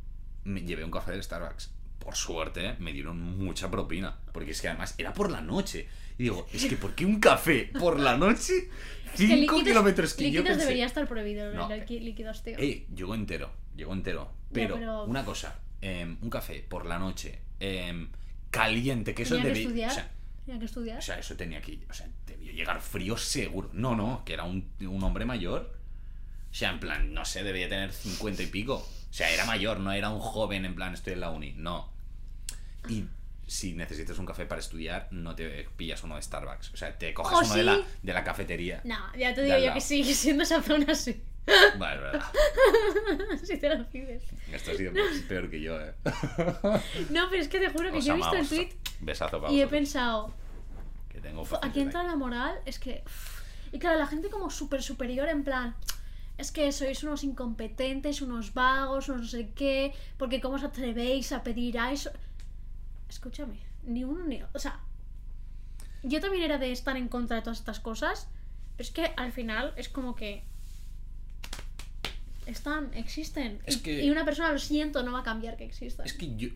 me 0.44 0.62
llevé 0.62 0.84
un 0.84 0.90
café 0.90 1.12
del 1.12 1.22
Starbucks. 1.22 1.70
Por 1.98 2.14
suerte, 2.14 2.76
me 2.78 2.92
dieron 2.92 3.20
mucha 3.38 3.70
propina. 3.70 4.16
Porque 4.32 4.52
es 4.52 4.60
que 4.60 4.68
además 4.68 4.94
era 4.98 5.12
por 5.12 5.30
la 5.30 5.40
noche. 5.40 5.88
Y 6.18 6.24
digo, 6.24 6.46
es 6.52 6.64
que 6.66 6.76
¿por 6.76 6.94
qué 6.94 7.04
un 7.04 7.20
café 7.20 7.70
por 7.78 7.98
la 8.00 8.16
noche? 8.16 8.68
Es 9.08 9.20
que 9.20 9.26
5 9.26 9.64
kilómetros 9.64 10.12
que 10.14 10.24
yo 10.24 10.40
líquidos 10.40 10.48
pensé. 10.48 10.60
debería 10.66 10.84
estar 10.86 11.08
prohibido, 11.08 11.52
No. 11.54 11.70
el 11.72 11.80
líquidos, 12.04 12.42
tío. 12.42 12.58
Ey, 12.58 12.86
llegó 12.94 13.14
entero, 13.14 13.50
llegó 13.74 13.94
entero. 13.94 14.30
Pero, 14.52 14.74
pero- 14.76 15.04
una 15.04 15.24
cosa, 15.24 15.58
em, 15.80 16.18
un 16.20 16.28
café 16.28 16.62
por 16.68 16.84
la 16.84 16.98
noche, 16.98 17.40
em, 17.58 18.10
caliente, 18.50 19.14
que 19.14 19.22
eso 19.22 19.36
Tenía 19.36 19.52
que 19.54 19.62
estudiar. 19.62 19.90
O 19.90 19.94
sea, 19.94 20.10
Tenía 20.44 20.58
que 20.60 20.66
estudiar. 20.66 20.98
o 20.98 21.02
sea, 21.02 21.18
eso 21.18 21.36
tenía 21.36 21.60
que. 21.62 21.80
O 21.90 21.94
sea, 21.94 22.06
debió 22.26 22.52
llegar 22.52 22.80
frío 22.82 23.16
seguro. 23.16 23.70
No, 23.72 23.96
no, 23.96 24.22
que 24.26 24.34
era 24.34 24.44
un, 24.44 24.70
un 24.80 25.02
hombre 25.02 25.24
mayor. 25.24 25.77
O 26.50 26.54
sea, 26.54 26.70
en 26.70 26.80
plan, 26.80 27.12
no 27.14 27.24
sé, 27.24 27.42
debía 27.42 27.68
tener 27.68 27.92
50 27.92 28.42
y 28.42 28.46
pico. 28.46 28.74
O 28.76 29.12
sea, 29.12 29.30
era 29.30 29.44
mayor, 29.44 29.80
no 29.80 29.92
era 29.92 30.10
un 30.10 30.20
joven 30.20 30.64
en 30.64 30.74
plan, 30.74 30.94
estoy 30.94 31.12
en 31.14 31.20
la 31.20 31.30
uni. 31.30 31.52
No. 31.56 31.90
Y 32.88 33.04
si 33.46 33.72
necesitas 33.74 34.18
un 34.18 34.26
café 34.26 34.44
para 34.46 34.60
estudiar, 34.60 35.08
no 35.10 35.34
te 35.34 35.68
pillas 35.76 36.02
uno 36.04 36.16
de 36.16 36.22
Starbucks. 36.22 36.72
O 36.74 36.76
sea, 36.76 36.96
te 36.98 37.14
coges 37.14 37.38
¿Oh, 37.38 37.40
uno 37.44 37.54
de, 37.54 37.60
sí? 37.60 37.66
la, 37.66 37.80
de 38.02 38.12
la 38.12 38.24
cafetería. 38.24 38.80
No, 38.84 38.96
ya 39.16 39.34
te 39.34 39.40
De 39.42 39.46
digo 39.46 39.58
yo 39.58 39.64
lado. 39.66 39.74
que 39.74 39.80
sigue 39.80 40.14
siendo 40.14 40.42
esa 40.42 40.62
zona 40.62 40.92
así. 40.92 41.22
Vale, 41.78 41.96
es 41.96 42.02
verdad. 42.02 42.32
si 43.44 43.56
te 43.56 43.74
lo 43.74 43.88
pides. 43.88 44.22
Esto 44.52 44.70
ha 44.72 44.74
sido 44.74 44.92
peor 45.28 45.48
que 45.50 45.60
yo, 45.62 45.80
eh. 45.80 45.94
No, 47.10 47.28
pero 47.30 47.40
es 47.42 47.48
que 47.48 47.58
te 47.58 47.70
juro 47.70 47.90
que 47.90 47.98
Os 47.98 48.04
yo 48.04 48.12
he 48.12 48.16
visto 48.16 48.36
el 48.36 48.46
tweet 48.46 48.68
Besazo 49.00 49.40
para 49.40 49.50
y 49.52 49.62
he 49.62 49.66
pensado, 49.66 50.34
que 51.08 51.20
tengo 51.20 51.44
"Fu, 51.46 51.56
aquí 51.62 51.80
entra 51.80 52.02
la 52.02 52.16
moral, 52.16 52.58
es 52.66 52.78
que... 52.78 53.02
uf". 53.06 53.38
Y 53.72 53.78
claro, 53.78 53.98
la 53.98 54.06
gente 54.06 54.28
como 54.28 54.50
súper 54.50 54.82
superior 54.82 55.28
en 55.28 55.42
plan... 55.44 55.74
Es 56.38 56.52
que 56.52 56.70
sois 56.72 57.02
unos 57.02 57.24
incompetentes, 57.24 58.22
unos 58.22 58.54
vagos, 58.54 59.08
unos 59.08 59.22
no 59.22 59.28
sé 59.28 59.50
qué, 59.54 59.92
porque 60.16 60.40
cómo 60.40 60.54
os 60.54 60.62
atrevéis 60.64 61.32
a 61.32 61.42
pedir 61.42 61.78
a 61.78 61.90
eso. 61.92 62.10
Escúchame, 63.08 63.58
ni 63.82 64.04
uno 64.04 64.24
ni... 64.24 64.40
O 64.54 64.58
sea, 64.58 64.80
yo 66.04 66.20
también 66.20 66.44
era 66.44 66.58
de 66.58 66.70
estar 66.70 66.96
en 66.96 67.08
contra 67.08 67.36
de 67.36 67.42
todas 67.42 67.58
estas 67.58 67.80
cosas, 67.80 68.28
pero 68.76 68.86
es 68.86 68.90
que 68.92 69.10
al 69.16 69.32
final 69.32 69.74
es 69.76 69.88
como 69.88 70.14
que... 70.14 70.44
Están, 72.46 72.94
existen. 72.94 73.60
Es 73.66 73.76
y, 73.76 73.80
que- 73.80 74.04
y 74.04 74.10
una 74.10 74.24
persona, 74.24 74.52
lo 74.52 74.58
siento, 74.58 75.02
no 75.02 75.12
va 75.12 75.20
a 75.20 75.22
cambiar 75.24 75.56
que 75.56 75.64
existan. 75.64 76.06
Es 76.06 76.14
que 76.14 76.34
yo. 76.36 76.48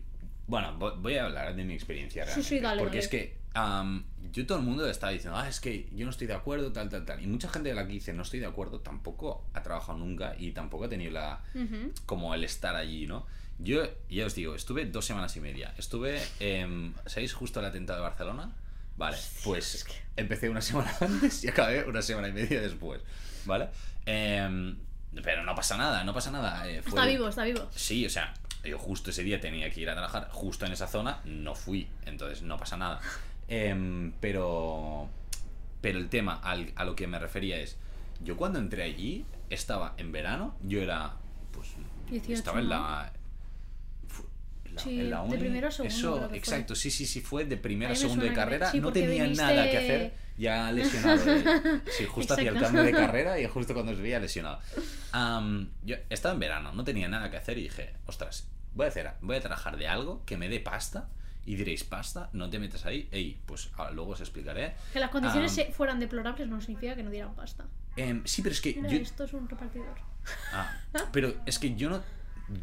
Bueno, 0.47 0.77
vo- 0.79 0.99
voy 0.99 1.17
a 1.17 1.25
hablar 1.25 1.55
de 1.55 1.63
mi 1.63 1.73
experiencia 1.73 2.23
Sí, 2.23 2.27
realmente. 2.27 2.49
sí, 2.49 2.59
dale, 2.59 2.81
porque 2.81 2.97
dale. 2.97 3.05
es 3.05 3.07
que 3.09 3.37
am, 3.53 4.03
yo 4.31 4.45
todo 4.45 4.57
el 4.57 4.63
mundo 4.63 4.87
estaba 4.87 5.11
diciendo, 5.11 5.37
ah, 5.37 5.47
es 5.47 5.59
que 5.59 5.87
yo 5.93 6.05
no 6.05 6.11
estoy 6.11 6.27
de 6.27 6.33
acuerdo, 6.33 6.71
tal, 6.71 6.89
tal, 6.89 7.05
tal. 7.05 7.21
Y 7.21 7.27
mucha 7.27 7.49
gente 7.49 7.69
de 7.69 7.75
la 7.75 7.85
que 7.85 7.93
dice 7.93 8.13
no 8.13 8.23
estoy 8.23 8.39
de 8.39 8.45
acuerdo 8.47 8.79
tampoco 8.79 9.45
ha 9.53 9.61
trabajado 9.63 9.97
nunca 9.97 10.35
y 10.37 10.51
tampoco 10.51 10.85
ha 10.85 10.89
tenido 10.89 11.11
la. 11.11 11.41
Ujú. 11.55 11.91
como 12.05 12.33
el 12.33 12.43
estar 12.43 12.75
allí, 12.75 13.05
¿no? 13.07 13.25
Yo, 13.59 13.83
ya 14.09 14.25
os 14.25 14.33
digo, 14.35 14.55
estuve 14.55 14.85
dos 14.85 15.05
semanas 15.05 15.35
y 15.37 15.39
media. 15.39 15.73
Estuve, 15.77 16.19
em, 16.39 16.93
¿sabéis 17.05 17.33
justo 17.33 17.59
el 17.59 17.65
atentado 17.67 17.99
de 17.99 18.03
Barcelona? 18.09 18.51
Vale, 18.97 19.17
pues 19.43 19.75
es 19.75 19.83
que- 19.83 19.93
empecé 20.17 20.49
una 20.49 20.61
semana 20.61 20.91
antes 21.01 21.43
y 21.43 21.47
acabé 21.49 21.83
una 21.85 22.01
semana 22.01 22.27
y 22.29 22.33
media 22.33 22.61
después, 22.61 23.01
¿vale? 23.45 23.69
Em, 24.05 24.75
pero 25.23 25.43
no 25.43 25.53
pasa 25.55 25.77
nada, 25.77 26.03
no 26.03 26.13
pasa 26.13 26.31
nada. 26.31 26.67
eh, 26.67 26.81
fue- 26.81 26.89
Está 26.89 27.05
vivo, 27.05 27.27
está 27.27 27.43
vivo. 27.43 27.67
Sí, 27.75 28.05
o 28.05 28.09
sea, 28.09 28.33
yo 28.63 28.77
justo 28.79 29.11
ese 29.11 29.23
día 29.23 29.39
tenía 29.39 29.69
que 29.69 29.81
ir 29.81 29.89
a 29.89 29.93
trabajar, 29.93 30.29
justo 30.31 30.65
en 30.65 30.71
esa 30.71 30.87
zona, 30.87 31.21
no 31.25 31.53
fui, 31.53 31.87
entonces 32.05 32.41
no 32.41 32.57
pasa 32.57 32.75
nada. 32.77 32.99
Em, 33.55 34.11
pero, 34.19 35.09
pero 35.81 35.99
el 35.99 36.09
tema 36.09 36.39
al- 36.43 36.71
a 36.75 36.85
lo 36.85 36.95
que 36.95 37.05
me 37.07 37.19
refería 37.19 37.57
es, 37.57 37.77
yo 38.23 38.35
cuando 38.37 38.57
entré 38.59 38.83
allí, 38.83 39.25
estaba 39.49 39.93
en 39.97 40.11
verano, 40.11 40.55
yo 40.63 40.81
era, 40.81 41.13
pues, 41.51 41.69
18, 42.09 42.33
estaba 42.33 42.59
en 42.59 42.69
la... 42.69 43.13
la, 44.73 44.81
Sí, 44.81 45.01
en 45.01 45.09
la 45.11 45.23
de 45.25 45.37
primero 45.37 45.67
a 45.67 45.71
segundo 45.71 45.95
Eso, 45.95 46.19
que 46.21 46.27
fue. 46.29 46.37
exacto, 46.37 46.73
sí, 46.75 46.89
sí, 46.89 47.05
sí, 47.05 47.21
fue 47.21 47.45
de 47.45 47.57
primero 47.57 47.91
a 47.91 47.95
segundo 47.95 48.25
de 48.25 48.33
carrera. 48.33 48.71
sí, 48.71 48.79
no 48.79 48.91
tenía 48.91 49.25
viniste- 49.25 49.35
nada 49.43 49.69
que 49.69 49.77
hacer, 49.77 50.13
ya 50.35 50.71
lesionado. 50.71 51.21
eh. 51.31 51.81
Sí, 51.95 52.05
justo 52.05 52.33
hacía 52.33 52.49
el 52.49 52.55
Exacto. 52.55 52.75
cambio 52.77 52.91
de 52.91 52.99
carrera 53.05 53.39
y 53.39 53.45
justo 53.47 53.75
cuando 53.75 53.93
se 53.93 54.01
veía 54.01 54.19
lesionado. 54.19 54.59
Am, 55.11 55.69
yo 55.83 55.95
estaba 56.09 56.33
en 56.33 56.39
verano, 56.39 56.71
no 56.73 56.83
tenía 56.83 57.07
nada 57.07 57.29
que 57.29 57.37
hacer 57.37 57.59
y 57.59 57.63
dije, 57.63 57.93
ostras, 58.07 58.47
voy 58.73 58.85
a, 58.87 58.89
hacer, 58.89 59.11
voy 59.21 59.35
a 59.35 59.41
trabajar 59.41 59.77
de 59.77 59.87
algo 59.87 60.23
que 60.25 60.37
me 60.37 60.49
dé 60.49 60.59
pasta. 60.59 61.07
Y 61.45 61.55
diréis, 61.55 61.83
pasta, 61.83 62.29
no 62.33 62.49
te 62.49 62.57
metes 62.57 62.85
ahí. 62.85 63.09
Ey, 63.11 63.37
pues 63.45 63.69
ahora 63.75 63.91
luego 63.91 64.11
os 64.11 64.21
explicaré. 64.21 64.75
Que 64.93 64.99
las 64.99 65.09
condiciones 65.09 65.51
se- 65.51 65.71
fueran 65.73 65.99
deplorables 65.99 66.47
no 66.47 66.61
significa 66.61 66.95
que 66.95 67.03
no 67.03 67.09
dieran 67.11 67.35
pasta. 67.35 67.65
em, 67.97 68.21
sí, 68.25 68.41
pero 68.41 68.53
es 68.53 68.61
que 68.61 68.75
Mira, 68.75 68.89
yo, 68.89 68.97
esto 68.99 69.25
es 69.25 69.33
un 69.33 69.47
repartidor. 69.49 69.95
Ah, 70.53 70.77
pero 71.11 71.33
es 71.45 71.59
que 71.59 71.75
yo 71.75 71.89
no, 71.89 72.01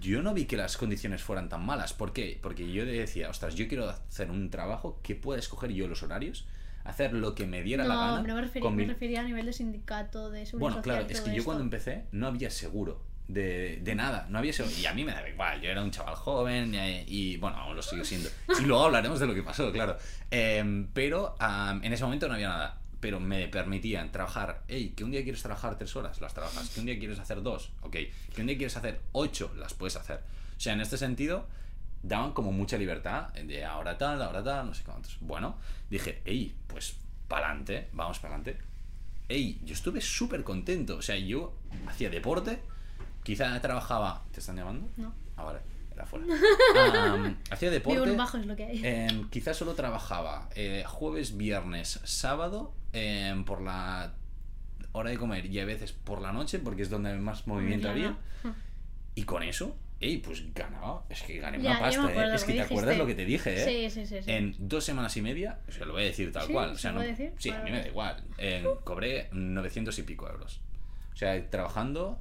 yo 0.01 0.23
no 0.23 0.33
vi 0.33 0.47
que 0.47 0.57
las 0.57 0.77
condiciones 0.79 1.23
fueran 1.23 1.49
tan 1.51 1.65
malas. 1.65 1.93
¿Por 1.93 2.13
qué? 2.15 2.39
Porque 2.43 2.73
yo 2.73 2.87
decía, 2.87 3.29
ostras, 3.29 3.55
yo 3.55 3.69
quiero 3.69 3.89
hacer 3.91 4.31
un 4.31 4.49
trabajo 4.51 4.99
que 5.03 5.15
pueda 5.15 5.39
escoger 5.39 5.71
yo 5.73 5.87
los 5.89 6.03
horarios, 6.03 6.47
hacer 6.85 7.13
lo 7.13 7.35
que 7.35 7.47
me 7.47 7.63
diera 7.63 7.85
la 7.85 7.95
No, 7.95 8.01
gana. 8.01 8.23
no 8.29 8.35
me 8.35 8.41
refería, 8.41 8.71
me 8.71 8.77
mi- 8.77 8.85
refería 8.87 9.21
a 9.21 9.25
nivel 9.25 9.45
de 9.45 9.53
sindicato, 9.53 10.31
de 10.31 10.47
seguridad 10.47 10.59
Bueno, 10.61 10.77
social 10.77 10.97
claro, 11.05 11.11
es 11.13 11.21
que 11.21 11.35
yo 11.37 11.45
cuando 11.45 11.63
empecé 11.63 12.07
no 12.13 12.27
había 12.27 12.49
seguro. 12.51 13.03
De, 13.33 13.79
de 13.81 13.95
nada, 13.95 14.27
no 14.29 14.39
había 14.39 14.53
seguro. 14.53 14.75
Y 14.77 14.87
a 14.87 14.93
mí 14.93 15.05
me 15.05 15.13
daba 15.13 15.29
igual, 15.29 15.61
yo 15.61 15.71
era 15.71 15.83
un 15.83 15.91
chaval 15.91 16.15
joven 16.15 16.75
y, 17.07 17.37
bueno, 17.37 17.57
aún 17.59 17.77
lo 17.77 17.83
sigo 17.83 18.05
siendo. 18.05 18.29
Y 18.59 18.63
luego 18.63 18.85
hablaremos 18.87 19.21
de 19.21 19.27
lo 19.27 19.35
que 19.35 19.43
pasó, 19.43 19.71
claro. 19.73 19.97
Em, 20.31 20.89
pero 20.93 21.37
en 21.41 21.93
ese 21.93 22.05
momento 22.05 22.29
no 22.29 22.35
había 22.35 22.49
nada. 22.49 22.77
Pero 23.01 23.19
me 23.19 23.49
permitían 23.49 24.13
trabajar, 24.13 24.63
hey, 24.69 24.93
que 24.95 25.05
un 25.05 25.11
día 25.11 25.23
quieres 25.23 25.43
trabajar 25.43 25.79
tres 25.79 25.97
horas, 25.97 26.21
las 26.21 26.35
trabajas. 26.35 26.69
Que 26.69 26.81
un 26.81 26.87
día 26.87 26.99
quieres 26.99 27.19
hacer 27.19 27.43
dos, 27.43 27.71
ok. 27.81 27.97
Que 28.35 28.41
un 28.43 28.47
día 28.47 28.59
quieres 28.59 28.77
hacer 28.77 29.01
ocho, 29.13 29.53
las 29.57 29.73
puedes 29.73 29.97
hacer. 29.97 30.21
O 30.57 30.61
sea, 30.61 30.75
en 30.75 30.83
este 30.83 30.99
sentido, 30.99 31.47
daban 32.03 32.33
como 32.33 32.53
mucha 32.53 32.77
libertad 32.77 33.29
de 33.33 33.65
ahora 33.65 33.97
tal, 33.97 34.21
ahora 34.21 34.43
tal, 34.45 34.67
no 34.67 34.75
sé 34.75 34.83
cuántos. 34.85 35.17
Bueno, 35.21 35.57
dije, 35.89 36.21
hey, 36.25 36.55
pues 36.67 36.97
pa'lante, 37.29 37.89
vamos 37.93 38.19
pa'lante. 38.19 38.59
Ey, 39.29 39.61
yo 39.65 39.75
estuve 39.75 40.01
súper 40.01 40.43
contento. 40.43 40.97
O 40.97 41.03
sea, 41.03 41.17
yo 41.17 41.57
hacía 41.87 42.11
deporte, 42.11 42.61
quizá 43.31 43.61
trabajaba. 43.61 44.25
¿Te 44.33 44.41
están 44.41 44.57
llamando? 44.57 44.89
No. 44.97 45.15
Ah, 45.37 45.45
vale, 45.45 45.61
era 45.93 46.05
fuera. 46.05 46.27
Hacía 47.51 47.71
Vivo 47.71 47.77
en 47.91 47.95
deporte. 47.95 48.17
bajo 48.17 48.39
es 48.39 48.47
lo 48.47 48.57
que 48.57 48.65
hay. 48.65 48.81
em, 48.85 49.29
quizás 49.31 49.57
solo 49.57 49.75
trabajaba 49.75 50.49
eh, 50.55 50.85
jueves, 50.87 51.37
viernes, 51.37 52.01
sábado, 52.05 52.75
em, 52.93 53.45
por 53.45 53.61
la 53.63 54.15
hora 54.93 55.11
de 55.11 55.17
comer 55.19 55.47
y 55.47 55.61
a 55.61 55.65
veces 55.65 55.93
por 55.93 56.21
la 56.21 56.33
noche, 56.33 56.59
porque 56.59 56.83
es 56.83 56.91
donde 56.91 57.15
más 57.15 57.47
movimiento 57.47 57.89
había. 57.89 58.17
no. 58.43 58.55
Y 59.15 59.25
con 59.25 59.43
eso, 59.43 59.77
ey, 60.01 60.19
pues 60.19 60.53
ganaba. 60.55 61.05
Es 61.11 61.23
que 61.23 61.39
gané 61.39 61.61
Ya, 61.61 61.71
una 61.73 61.81
pasta, 61.81 62.13
¿eh? 62.13 62.35
Es 62.35 62.45
que 62.45 62.53
te 62.55 62.61
acuerdas 62.63 62.91
dijiste. 62.91 62.99
lo 62.99 63.07
que 63.07 63.15
te 63.15 63.25
dije, 63.25 63.55
¿eh? 63.63 63.91
Sí, 63.91 64.01
sí, 64.01 64.07
sí. 64.07 64.23
sí. 64.23 64.31
En 64.31 64.55
dos 64.59 64.85
semanas 64.85 65.17
y 65.17 65.23
media, 65.23 65.59
o 65.69 65.73
sea, 65.73 65.85
lo 65.87 65.93
voy 65.93 66.03
a 66.03 66.07
decir 66.07 66.33
tal 66.33 66.47
Sí, 66.47 66.53
cual. 66.53 66.71
O 66.71 66.75
¿se 66.75 66.81
sea, 66.83 66.91
no, 66.93 66.99
puede 66.99 67.11
decir? 67.11 67.33
sí, 67.39 67.51
a 67.51 67.63
mí 67.63 67.71
me 67.71 67.81
da 67.83 67.87
igual. 67.89 68.25
En- 68.39 68.67
cobré 68.85 69.29
900 69.33 69.97
y 69.99 70.03
pico 70.03 70.29
euros. 70.29 70.61
O 71.13 71.17
sea, 71.17 71.49
trabajando 71.51 72.19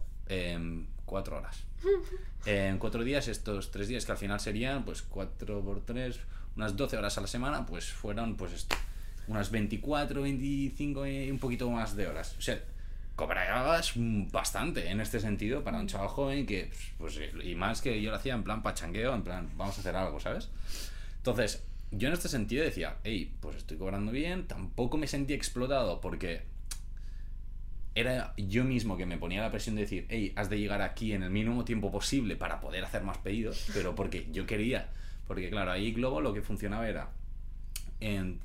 cuatro 1.09 1.37
horas. 1.37 1.63
En 2.45 2.77
cuatro 2.77 3.03
días, 3.03 3.27
estos 3.27 3.69
tres 3.69 3.89
días 3.89 4.05
que 4.05 4.13
al 4.13 4.17
final 4.17 4.39
serían, 4.39 4.85
pues 4.85 5.01
cuatro 5.01 5.59
por 5.61 5.81
tres, 5.81 6.21
unas 6.55 6.77
12 6.77 6.97
horas 6.97 7.17
a 7.17 7.21
la 7.21 7.27
semana, 7.27 7.65
pues 7.65 7.91
fueron, 7.91 8.37
pues 8.37 8.53
esto, 8.53 8.77
unas 9.27 9.51
24, 9.51 10.21
25 10.21 11.05
y 11.05 11.31
un 11.31 11.37
poquito 11.37 11.69
más 11.69 11.97
de 11.97 12.07
horas. 12.07 12.35
O 12.37 12.41
sea, 12.41 12.63
cobrabas 13.17 13.91
bastante 14.31 14.89
en 14.89 15.01
este 15.01 15.19
sentido 15.19 15.65
para 15.65 15.79
un 15.79 15.87
chaval 15.87 16.07
joven 16.07 16.45
que, 16.45 16.71
pues, 16.97 17.19
y 17.43 17.55
más 17.55 17.81
que 17.81 18.01
yo 18.01 18.09
lo 18.09 18.15
hacía 18.15 18.35
en 18.35 18.43
plan 18.43 18.63
pachangueo, 18.63 19.13
en 19.13 19.23
plan, 19.23 19.49
vamos 19.57 19.77
a 19.77 19.81
hacer 19.81 19.97
algo, 19.97 20.21
¿sabes? 20.21 20.49
Entonces, 21.17 21.61
yo 21.91 22.07
en 22.07 22.13
este 22.13 22.29
sentido 22.29 22.63
decía, 22.63 22.97
hey, 23.03 23.35
pues 23.41 23.57
estoy 23.57 23.77
cobrando 23.77 24.13
bien, 24.13 24.47
tampoco 24.47 24.97
me 24.97 25.07
sentía 25.07 25.35
explotado 25.35 25.99
porque 25.99 26.43
era 27.99 28.33
yo 28.37 28.63
mismo 28.63 28.97
que 28.97 29.05
me 29.05 29.17
ponía 29.17 29.41
la 29.41 29.51
presión 29.51 29.75
de 29.75 29.81
decir, 29.81 30.05
hey, 30.09 30.33
has 30.35 30.49
de 30.49 30.59
llegar 30.59 30.81
aquí 30.81 31.13
en 31.13 31.23
el 31.23 31.29
mínimo 31.29 31.65
tiempo 31.65 31.91
posible 31.91 32.35
para 32.35 32.59
poder 32.59 32.83
hacer 32.83 33.03
más 33.03 33.17
pedidos, 33.17 33.67
pero 33.73 33.95
porque 33.95 34.27
yo 34.31 34.45
quería. 34.45 34.89
Porque 35.27 35.49
claro, 35.49 35.71
ahí 35.71 35.91
Globo 35.91 36.21
lo 36.21 36.33
que 36.33 36.41
funcionaba 36.41 36.87
era, 36.89 37.09
en, 37.99 38.39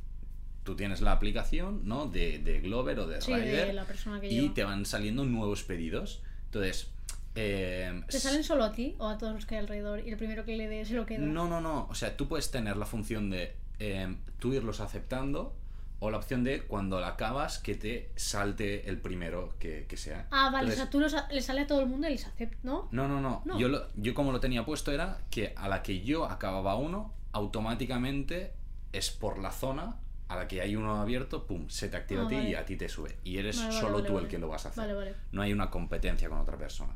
tú 0.64 0.76
tienes 0.76 1.00
la 1.00 1.12
aplicación, 1.12 1.82
¿no? 1.84 2.06
De, 2.06 2.38
de 2.38 2.60
Glover 2.60 2.98
o 3.00 3.06
de 3.06 3.20
Sí, 3.20 3.32
Rider 3.34 3.68
de 3.68 3.72
la 3.72 3.84
persona 3.86 4.20
que 4.20 4.26
y 4.28 4.40
lleva. 4.40 4.54
te 4.54 4.64
van 4.64 4.84
saliendo 4.86 5.24
nuevos 5.24 5.62
pedidos. 5.62 6.22
Entonces, 6.46 6.90
eh, 7.36 8.02
¿Te 8.08 8.20
salen 8.20 8.44
solo 8.44 8.64
a 8.64 8.72
ti 8.72 8.94
o 8.98 9.08
a 9.08 9.18
todos 9.18 9.34
los 9.34 9.46
que 9.46 9.54
hay 9.56 9.60
alrededor? 9.62 10.06
Y 10.06 10.10
el 10.10 10.16
primero 10.16 10.44
que 10.44 10.56
le 10.56 10.68
dé 10.68 10.84
se 10.84 10.94
lo 10.94 11.04
queda. 11.06 11.18
no, 11.24 11.48
no, 11.48 11.60
no. 11.60 11.86
O 11.90 11.94
sea, 11.94 12.16
tú 12.16 12.28
puedes 12.28 12.50
tener 12.50 12.76
la 12.76 12.86
función 12.86 13.30
de 13.30 13.54
eh, 13.78 14.14
tú 14.38 14.52
irlos 14.52 14.80
aceptando 14.80 15.56
o 16.00 16.10
la 16.10 16.18
opción 16.18 16.44
de 16.44 16.62
cuando 16.62 17.00
la 17.00 17.08
acabas 17.08 17.58
que 17.58 17.74
te 17.74 18.10
salte 18.16 18.88
el 18.88 18.98
primero 19.00 19.54
que, 19.58 19.86
que 19.88 19.96
sea. 19.96 20.26
Ah, 20.30 20.50
vale, 20.50 20.72
Entonces, 20.72 20.78
o 20.78 20.82
sea, 20.82 20.90
tú 20.90 21.00
los, 21.00 21.14
le 21.32 21.40
sale 21.40 21.60
a 21.62 21.66
todo 21.66 21.80
el 21.80 21.86
mundo 21.86 22.06
y 22.08 22.10
les 22.12 22.26
acepta, 22.26 22.58
¿no? 22.62 22.88
No, 22.92 23.08
no, 23.08 23.20
no. 23.20 23.42
No. 23.44 23.58
Yo, 23.58 23.68
lo- 23.68 23.86
yo 23.96 24.12
como 24.14 24.30
lo 24.32 24.40
tenía 24.40 24.64
puesto 24.66 24.92
era 24.92 25.18
que 25.30 25.54
a 25.56 25.68
la 25.68 25.82
que 25.82 26.00
yo 26.02 26.26
acababa 26.26 26.76
uno, 26.76 27.14
automáticamente 27.32 28.52
es 28.92 29.10
por 29.10 29.38
la 29.38 29.50
zona 29.50 29.96
a 30.28 30.36
la 30.36 30.48
que 30.48 30.60
hay 30.60 30.74
uno 30.76 31.00
abierto, 31.00 31.46
pum, 31.46 31.68
se 31.68 31.88
te 31.88 31.96
activa 31.96 32.22
Ah, 32.22 32.26
a 32.26 32.28
ti 32.28 32.36
y 32.36 32.54
a 32.54 32.64
ti 32.64 32.76
te 32.76 32.88
sube. 32.88 33.16
Y 33.24 33.38
eres 33.38 33.56
Vale, 33.56 33.68
vale, 33.68 33.80
solo 33.80 34.02
tú 34.04 34.18
el 34.18 34.28
que 34.28 34.38
lo 34.38 34.48
vas 34.48 34.66
a 34.66 34.68
hacer. 34.70 34.82
Vale, 34.82 34.94
vale. 34.94 35.14
No 35.32 35.42
hay 35.42 35.52
una 35.52 35.70
competencia 35.70 36.28
con 36.28 36.38
otra 36.38 36.56
persona. 36.56 36.92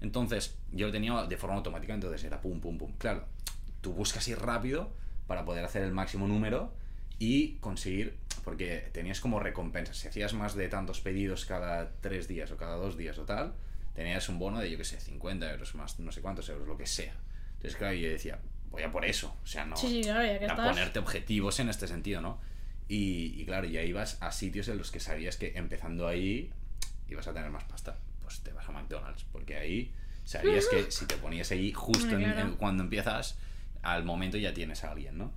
Entonces, 0.00 0.56
yo 0.72 0.86
lo 0.86 0.92
tenía 0.92 1.24
de 1.26 1.36
forma 1.36 1.56
automática, 1.56 1.94
entonces 1.94 2.24
era 2.24 2.40
pum, 2.40 2.60
pum, 2.60 2.76
pum. 2.78 2.92
Claro, 2.98 3.24
tú 3.80 3.92
buscas 3.92 4.26
ir 4.28 4.38
rápido 4.38 4.90
para 5.26 5.44
poder 5.44 5.64
hacer 5.64 5.82
el 5.82 5.92
máximo 5.92 6.26
número 6.26 6.72
y 7.18 7.56
conseguir, 7.56 8.18
porque 8.44 8.88
tenías 8.92 9.20
como 9.20 9.38
recompensas. 9.40 9.96
Si 9.96 10.08
hacías 10.08 10.34
más 10.34 10.54
de 10.54 10.68
tantos 10.68 11.00
pedidos 11.00 11.44
cada 11.46 11.90
tres 12.00 12.28
días 12.28 12.50
o 12.50 12.56
cada 12.56 12.76
dos 12.76 12.96
días 12.96 13.18
o 13.18 13.24
tal, 13.24 13.54
tenías 13.94 14.28
un 14.28 14.38
bono 14.38 14.58
de, 14.60 14.70
yo 14.70 14.78
qué 14.78 14.84
sé, 14.84 15.00
50 15.00 15.50
euros 15.52 15.74
más, 15.74 15.98
no 16.00 16.10
sé 16.12 16.20
cuántos 16.20 16.48
euros, 16.48 16.66
lo 16.66 16.76
que 16.76 16.86
sea. 16.86 17.14
Entonces, 17.54 17.76
claro, 17.76 17.94
yo 17.94 18.08
decía, 18.08 18.38
voy 18.70 18.82
a 18.82 18.90
por 18.90 19.04
eso. 19.04 19.36
O 19.42 19.46
sea, 19.46 19.64
no 19.64 19.76
Sí, 19.76 20.00
claro, 20.02 20.24
ya 20.24 20.38
que 20.38 20.44
a 20.46 20.56
ponerte 20.70 20.98
objetivos 20.98 21.60
en 21.60 21.68
este 21.68 21.86
sentido, 21.86 22.20
¿no? 22.20 22.40
Y, 22.88 23.40
y 23.40 23.44
claro, 23.46 23.66
ya 23.66 23.82
ibas 23.82 24.18
a 24.20 24.32
sitios 24.32 24.68
en 24.68 24.78
los 24.78 24.90
que 24.90 24.98
sabías 25.00 25.36
que 25.36 25.52
empezando 25.56 26.08
ahí 26.08 26.50
ibas 27.08 27.26
a 27.28 27.32
tener 27.32 27.50
más 27.50 27.64
pasta. 27.64 27.96
Pues 28.22 28.40
te 28.40 28.52
vas 28.52 28.68
a 28.68 28.72
McDonald's, 28.72 29.24
porque 29.30 29.56
ahí 29.56 29.92
sabías 30.24 30.66
que 30.70 30.90
si 30.90 31.06
te 31.06 31.16
ponías 31.16 31.50
ahí 31.52 31.72
justo 31.72 32.16
en- 32.16 32.22
en- 32.40 32.56
cuando 32.56 32.82
empiezas, 32.82 33.38
al 33.82 34.04
momento 34.04 34.36
ya 34.38 34.52
tienes 34.52 34.82
a 34.84 34.90
alguien, 34.92 35.16
¿no? 35.18 35.32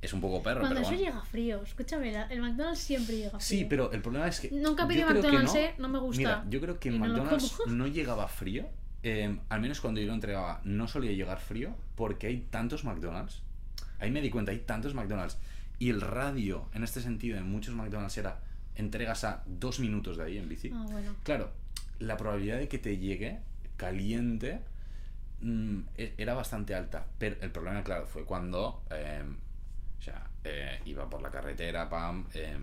Es 0.00 0.12
un 0.12 0.20
poco 0.20 0.42
perro, 0.42 0.60
Cuando 0.60 0.76
pero 0.76 0.86
eso 0.86 0.96
bueno. 0.96 1.04
llega 1.12 1.24
frío, 1.24 1.62
escúchame, 1.62 2.14
el 2.30 2.40
McDonald's 2.40 2.78
siempre 2.80 3.16
llega 3.16 3.30
frío. 3.30 3.40
Sí, 3.40 3.66
pero 3.68 3.90
el 3.90 4.00
problema 4.00 4.28
es 4.28 4.38
que. 4.40 4.50
Nunca 4.52 4.86
que 4.86 5.04
McDonald's, 5.04 5.54
no. 5.54 5.58
¿eh? 5.60 5.74
No 5.78 5.88
me 5.88 5.98
gusta. 5.98 6.18
Mira, 6.18 6.44
yo 6.48 6.60
creo 6.60 6.78
que 6.78 6.88
en 6.90 7.00
McDonald's 7.00 7.54
no 7.66 7.86
llegaba 7.88 8.28
frío. 8.28 8.68
eh, 9.02 9.38
al 9.48 9.60
menos 9.60 9.80
cuando 9.80 10.00
yo 10.00 10.06
lo 10.06 10.14
entregaba, 10.14 10.60
no 10.64 10.86
solía 10.88 11.12
llegar 11.12 11.40
frío 11.40 11.74
porque 11.96 12.28
hay 12.28 12.46
tantos 12.50 12.84
McDonald's. 12.84 13.42
Ahí 13.98 14.10
me 14.12 14.20
di 14.20 14.30
cuenta, 14.30 14.52
hay 14.52 14.58
tantos 14.60 14.94
McDonald's. 14.94 15.36
Y 15.80 15.90
el 15.90 16.00
radio, 16.00 16.68
en 16.74 16.84
este 16.84 17.00
sentido, 17.00 17.36
en 17.38 17.50
muchos 17.50 17.74
McDonald's 17.74 18.16
era 18.18 18.40
entregas 18.76 19.24
a 19.24 19.42
dos 19.46 19.80
minutos 19.80 20.16
de 20.16 20.24
ahí 20.24 20.38
en 20.38 20.48
bici. 20.48 20.70
Ah, 20.72 20.86
bueno. 20.90 21.16
Claro, 21.24 21.50
la 21.98 22.16
probabilidad 22.16 22.58
de 22.58 22.68
que 22.68 22.78
te 22.78 22.98
llegue 22.98 23.40
caliente 23.76 24.60
mm, 25.40 25.78
e- 25.96 26.14
era 26.18 26.34
bastante 26.34 26.74
alta. 26.76 27.06
Pero 27.18 27.36
el 27.40 27.50
problema, 27.50 27.82
claro, 27.82 28.06
fue 28.06 28.24
cuando 28.24 28.82
eh, 28.90 29.22
o 29.98 30.02
sea, 30.02 30.26
eh, 30.44 30.80
iba 30.84 31.08
por 31.08 31.22
la 31.22 31.30
carretera, 31.30 31.88
pam, 31.88 32.26
eh, 32.34 32.56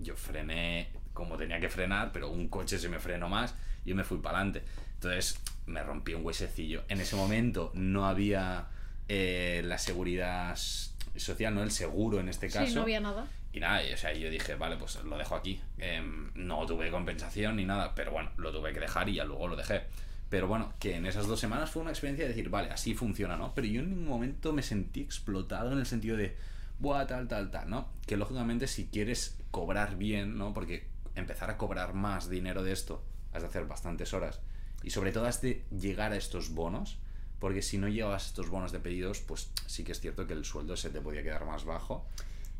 yo 0.00 0.16
frené 0.16 0.88
como 1.12 1.36
tenía 1.36 1.60
que 1.60 1.68
frenar, 1.68 2.10
pero 2.12 2.30
un 2.30 2.48
coche 2.48 2.78
se 2.78 2.88
me 2.88 2.98
frenó 2.98 3.28
más 3.28 3.54
y 3.84 3.90
yo 3.90 3.96
me 3.96 4.04
fui 4.04 4.18
para 4.18 4.38
adelante. 4.38 4.62
Entonces 4.94 5.38
me 5.66 5.82
rompí 5.82 6.14
un 6.14 6.24
huesecillo. 6.24 6.84
En 6.88 7.00
ese 7.00 7.16
momento 7.16 7.70
no 7.74 8.06
había 8.06 8.66
eh, 9.08 9.62
la 9.64 9.78
seguridad 9.78 10.56
social, 10.56 11.54
no 11.54 11.62
el 11.62 11.70
seguro 11.70 12.20
en 12.20 12.28
este 12.28 12.48
caso. 12.48 12.66
Sí, 12.66 12.74
no 12.74 12.82
había 12.82 13.00
nada. 13.00 13.26
Y 13.52 13.60
nada, 13.60 13.84
y, 13.84 13.92
o 13.92 13.96
sea, 13.96 14.12
yo 14.14 14.30
dije, 14.30 14.54
vale, 14.54 14.76
pues 14.76 15.02
lo 15.04 15.18
dejo 15.18 15.36
aquí. 15.36 15.60
Em, 15.78 16.30
no 16.34 16.64
tuve 16.66 16.90
compensación 16.90 17.56
ni 17.56 17.66
nada, 17.66 17.94
pero 17.94 18.10
bueno, 18.10 18.30
lo 18.38 18.50
tuve 18.50 18.72
que 18.72 18.80
dejar 18.80 19.08
y 19.08 19.14
ya 19.14 19.24
luego 19.24 19.48
lo 19.48 19.56
dejé. 19.56 19.82
Pero 20.30 20.48
bueno, 20.48 20.72
que 20.80 20.96
en 20.96 21.04
esas 21.04 21.26
dos 21.26 21.38
semanas 21.38 21.70
fue 21.70 21.82
una 21.82 21.90
experiencia 21.90 22.24
de 22.24 22.30
decir, 22.30 22.48
vale, 22.48 22.70
así 22.70 22.94
funciona, 22.94 23.36
¿no? 23.36 23.54
Pero 23.54 23.66
yo 23.66 23.80
en 23.80 23.90
ningún 23.90 24.08
momento 24.08 24.54
me 24.54 24.62
sentí 24.62 25.02
explotado 25.02 25.72
en 25.72 25.78
el 25.78 25.84
sentido 25.84 26.16
de, 26.16 26.34
buah, 26.82 27.06
tal, 27.06 27.28
tal, 27.28 27.50
tal, 27.50 27.70
¿no? 27.70 27.88
Que 28.06 28.16
lógicamente 28.16 28.66
si 28.66 28.86
quieres 28.88 29.38
cobrar 29.50 29.96
bien, 29.96 30.36
¿no? 30.36 30.52
Porque 30.52 30.88
empezar 31.14 31.50
a 31.50 31.56
cobrar 31.56 31.94
más 31.94 32.28
dinero 32.28 32.62
de 32.62 32.72
esto, 32.72 33.02
has 33.32 33.42
de 33.42 33.48
hacer 33.48 33.66
bastantes 33.66 34.12
horas. 34.12 34.40
Y 34.82 34.90
sobre 34.90 35.12
todo 35.12 35.26
has 35.26 35.40
de 35.40 35.64
llegar 35.70 36.12
a 36.12 36.16
estos 36.16 36.50
bonos, 36.54 36.98
porque 37.38 37.62
si 37.62 37.78
no 37.78 37.88
llevas 37.88 38.26
estos 38.26 38.50
bonos 38.50 38.72
de 38.72 38.80
pedidos, 38.80 39.20
pues 39.20 39.50
sí 39.66 39.84
que 39.84 39.92
es 39.92 40.00
cierto 40.00 40.26
que 40.26 40.32
el 40.32 40.44
sueldo 40.44 40.76
se 40.76 40.90
te 40.90 41.00
podía 41.00 41.22
quedar 41.22 41.44
más 41.44 41.64
bajo. 41.64 42.06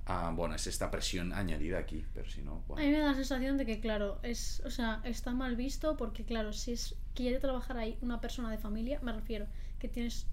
Ah, 0.06 0.32
bueno, 0.34 0.54
es 0.56 0.66
esta 0.66 0.90
presión 0.90 1.32
añadida 1.32 1.78
aquí, 1.78 2.04
pero 2.12 2.28
si 2.28 2.42
no, 2.42 2.54
A 2.54 2.68
bueno. 2.68 2.84
mí 2.84 2.90
me 2.90 2.98
da 2.98 3.08
la 3.08 3.14
sensación 3.14 3.56
de 3.56 3.66
que, 3.66 3.78
claro, 3.80 4.18
es, 4.24 4.60
o 4.64 4.70
sea, 4.70 5.00
está 5.04 5.32
mal 5.32 5.54
visto 5.54 5.96
porque, 5.96 6.24
claro, 6.24 6.52
si 6.52 6.72
es, 6.72 6.96
quiere 7.14 7.38
trabajar 7.38 7.76
ahí 7.76 7.96
una 8.00 8.20
persona 8.20 8.50
de 8.50 8.58
familia, 8.58 8.98
me 9.02 9.12
refiero, 9.12 9.46
que 9.78 9.88
tienes 9.88 10.26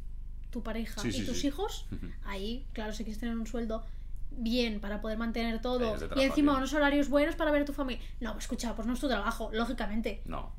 tu 0.51 0.63
pareja 0.63 1.01
Sí, 1.01 1.09
y 1.09 1.11
sí, 1.13 1.25
tus 1.25 1.39
sí. 1.41 1.47
hijos, 1.47 1.85
ahí, 2.25 2.65
claro, 2.73 2.91
si 2.93 3.03
quieres 3.03 3.19
tener 3.19 3.35
un 3.37 3.45
sueldo 3.47 3.85
bien 4.31 4.79
para 4.79 5.01
poder 5.01 5.17
mantener 5.17 5.61
todo 5.61 5.95
y 6.15 6.21
encima 6.21 6.55
unos 6.57 6.73
horarios 6.73 7.09
buenos 7.09 7.35
para 7.35 7.51
ver 7.51 7.63
a 7.63 7.65
tu 7.65 7.73
familia. 7.73 8.01
No, 8.19 8.33
pues 8.33 8.45
escucha, 8.45 8.75
pues 8.75 8.87
no 8.87 8.93
es 8.93 8.99
tu 8.99 9.07
trabajo, 9.07 9.49
lógicamente. 9.53 10.21
No. 10.25 10.51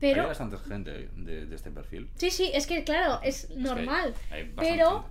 Pero 0.00 0.22
Hay 0.22 0.28
bastante 0.28 0.56
gente 0.58 1.10
de, 1.14 1.46
de 1.46 1.54
este 1.54 1.70
perfil. 1.70 2.08
sí, 2.16 2.30
sí, 2.30 2.50
es 2.54 2.66
que 2.66 2.84
claro, 2.84 3.20
es 3.22 3.46
que 3.46 3.52
hay- 3.54 3.58
normal. 3.60 4.14
hay 4.30 4.52
pero 4.56 5.04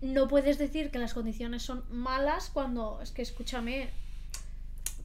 gente. 0.00 0.14
no 0.14 0.26
puedes 0.28 0.56
decir 0.58 0.90
que 0.90 0.98
las 0.98 1.12
condiciones 1.12 1.62
son 1.62 1.84
malas 1.90 2.48
cuando 2.50 3.00
es 3.02 3.10
que 3.12 3.20
escúchame, 3.22 3.90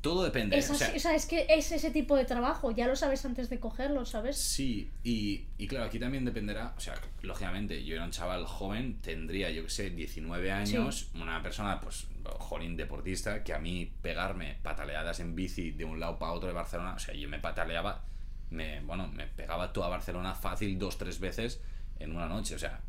Todo 0.05 0.23
depende. 0.23 0.55
es, 0.57 0.69
o 0.69 0.73
así- 0.73 0.85
sea, 0.85 0.95
o 0.95 0.99
sea, 0.99 1.15
es 1.15 1.25
que 1.25 1.47
es 1.49 1.71
ese 1.71 1.89
tipo 1.89 2.15
de 2.15 2.25
trabajo, 2.25 2.69
ya 2.69 2.85
lo 2.87 2.95
sabes 2.95 3.25
antes 3.25 3.49
de 3.49 3.59
cogerlo, 3.59 4.05
¿sabes? 4.05 4.37
Sí, 4.37 4.91
y, 5.03 5.45
y 5.57 5.67
claro, 5.67 5.85
aquí 5.85 5.97
también 5.97 6.23
dependerá, 6.25 6.75
o 6.77 6.79
sea, 6.79 6.93
lógicamente, 7.23 7.83
yo 7.83 7.95
era 7.95 8.05
un 8.05 8.11
chaval 8.11 8.45
joven, 8.45 9.01
tendría, 9.01 9.49
yo 9.49 9.63
que 9.63 9.69
sé, 9.71 9.89
19 9.89 10.51
años, 10.51 11.09
una 11.15 11.41
persona, 11.41 11.81
pues, 11.81 12.05
jolín, 12.37 12.77
deportista, 12.77 13.43
que 13.43 13.53
a 13.53 13.57
mí 13.59 13.91
pegarme 14.03 14.57
pataleadas 14.61 15.19
en 15.21 15.33
bici 15.35 15.71
de 15.71 15.85
un 15.85 15.99
lado 15.99 16.19
para 16.19 16.33
otro 16.33 16.47
de 16.49 16.53
Barcelona, 16.53 16.93
o 16.93 16.99
sea, 16.99 17.15
yo 17.15 17.27
me 17.27 17.39
pataleaba, 17.39 18.03
me, 18.51 18.81
bueno, 18.81 19.07
me 19.07 19.25
pegaba 19.25 19.73
toda 19.73 19.89
Barcelona 19.89 20.35
fácil 20.35 20.77
dos, 20.77 20.99
tres 20.99 21.19
veces 21.19 21.61
en 21.99 22.15
una 22.15 22.27
noche, 22.27 22.53
o 22.53 22.59
sea, 22.59 22.79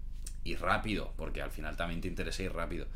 y 0.44 0.54
rápido, 0.56 1.14
porque 1.16 1.40
al 1.40 1.50
final 1.50 1.76
también 1.76 2.02
te 2.02 2.08
interesa 2.08 2.42
ir 2.42 2.52
rápido. 2.52 2.86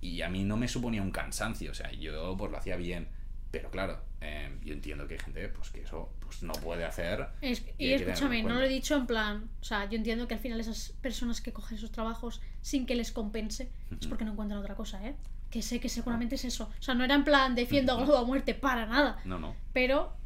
Y 0.00 0.22
a 0.22 0.28
mí 0.28 0.42
no 0.42 0.56
me 0.56 0.66
suponía 0.68 1.02
un 1.02 1.10
cansancio, 1.12 1.70
o 1.70 1.74
sea, 1.74 1.92
yo 1.92 2.34
pues 2.38 2.50
lo 2.50 2.56
hacía 2.56 2.76
bien. 2.76 3.08
Pero 3.52 3.70
claro, 3.70 4.00
eh, 4.22 4.50
yo 4.64 4.72
entiendo 4.72 5.06
que 5.06 5.14
hay 5.14 5.20
gente 5.20 5.46
pues, 5.48 5.70
que 5.70 5.82
eso 5.82 6.10
pues, 6.20 6.42
no 6.42 6.54
puede 6.54 6.84
hacer. 6.84 7.28
Es- 7.42 7.62
y 7.78 7.92
escúchame, 7.92 8.42
no 8.42 8.54
lo 8.54 8.62
he 8.62 8.68
dicho 8.68 8.96
en 8.96 9.06
plan, 9.06 9.48
o 9.60 9.64
sea, 9.64 9.88
yo 9.88 9.96
entiendo 9.96 10.26
que 10.26 10.34
al 10.34 10.40
final 10.40 10.58
esas 10.58 10.94
personas 11.00 11.40
que 11.40 11.52
cogen 11.52 11.76
esos 11.78 11.92
trabajos 11.92 12.40
sin 12.62 12.86
que 12.86 12.94
les 12.96 13.12
compense 13.12 13.70
es 14.00 14.06
porque 14.08 14.24
no 14.24 14.32
encuentran 14.32 14.58
otra 14.58 14.74
cosa, 14.74 15.06
¿eh? 15.06 15.14
Que 15.50 15.60
sé 15.60 15.80
que 15.80 15.90
seguramente 15.90 16.36
es 16.36 16.46
eso. 16.46 16.70
O 16.78 16.82
sea, 16.82 16.94
no 16.94 17.04
era 17.04 17.14
en 17.14 17.24
plan 17.24 17.54
defiendo 17.54 17.92
a 17.92 17.96
Globo 17.96 18.16
a 18.16 18.24
muerte 18.24 18.54
para 18.54 18.86
nada. 18.86 19.20
No, 19.26 19.38
no. 19.38 19.54
Pero, 19.74 20.16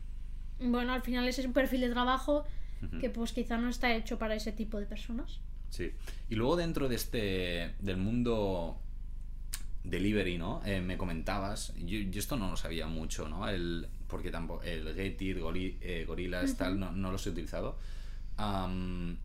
bueno, 0.61 0.93
al 0.93 1.03
final 1.03 1.27
ese 1.27 1.41
es 1.41 1.47
un 1.49 1.53
perfil 1.53 1.81
de 1.81 1.89
trabajo 1.91 2.45
que 3.01 3.11
pues 3.11 3.33
quizá 3.33 3.59
no 3.59 3.69
está 3.69 3.93
hecho 3.93 4.19
para 4.19 4.37
ese 4.37 4.53
tipo 4.53 4.79
de 4.79 4.87
personas. 4.87 5.41
Sí. 5.71 5.91
Y 6.29 6.37
luego 6.37 6.55
dentro 6.55 6.89
de 6.89 6.95
este. 6.95 7.75
del 7.81 7.97
mundo 7.97 8.81
delivery, 9.89 10.37
¿no? 10.39 10.61
Eh, 10.65 10.81
me 10.81 10.97
comentabas. 10.97 11.73
Yo, 11.77 11.99
yo 11.99 12.19
esto 12.19 12.37
no 12.37 12.51
lo 12.51 12.57
sabía 12.57 12.87
mucho, 12.87 13.29
¿no? 13.29 13.49
El, 13.49 13.87
porque 14.09 14.31
tampoco. 14.31 14.63
El 14.63 14.95
Getir, 14.95 15.41
Goli- 15.41 15.77
eh, 15.81 16.05
Gorilas, 16.07 16.57
tal, 16.57 16.79
no, 16.79 16.93
no 16.93 17.11
los 17.13 17.27
he 17.27 17.31
utilizado. 17.31 17.77
Am, 18.37 19.17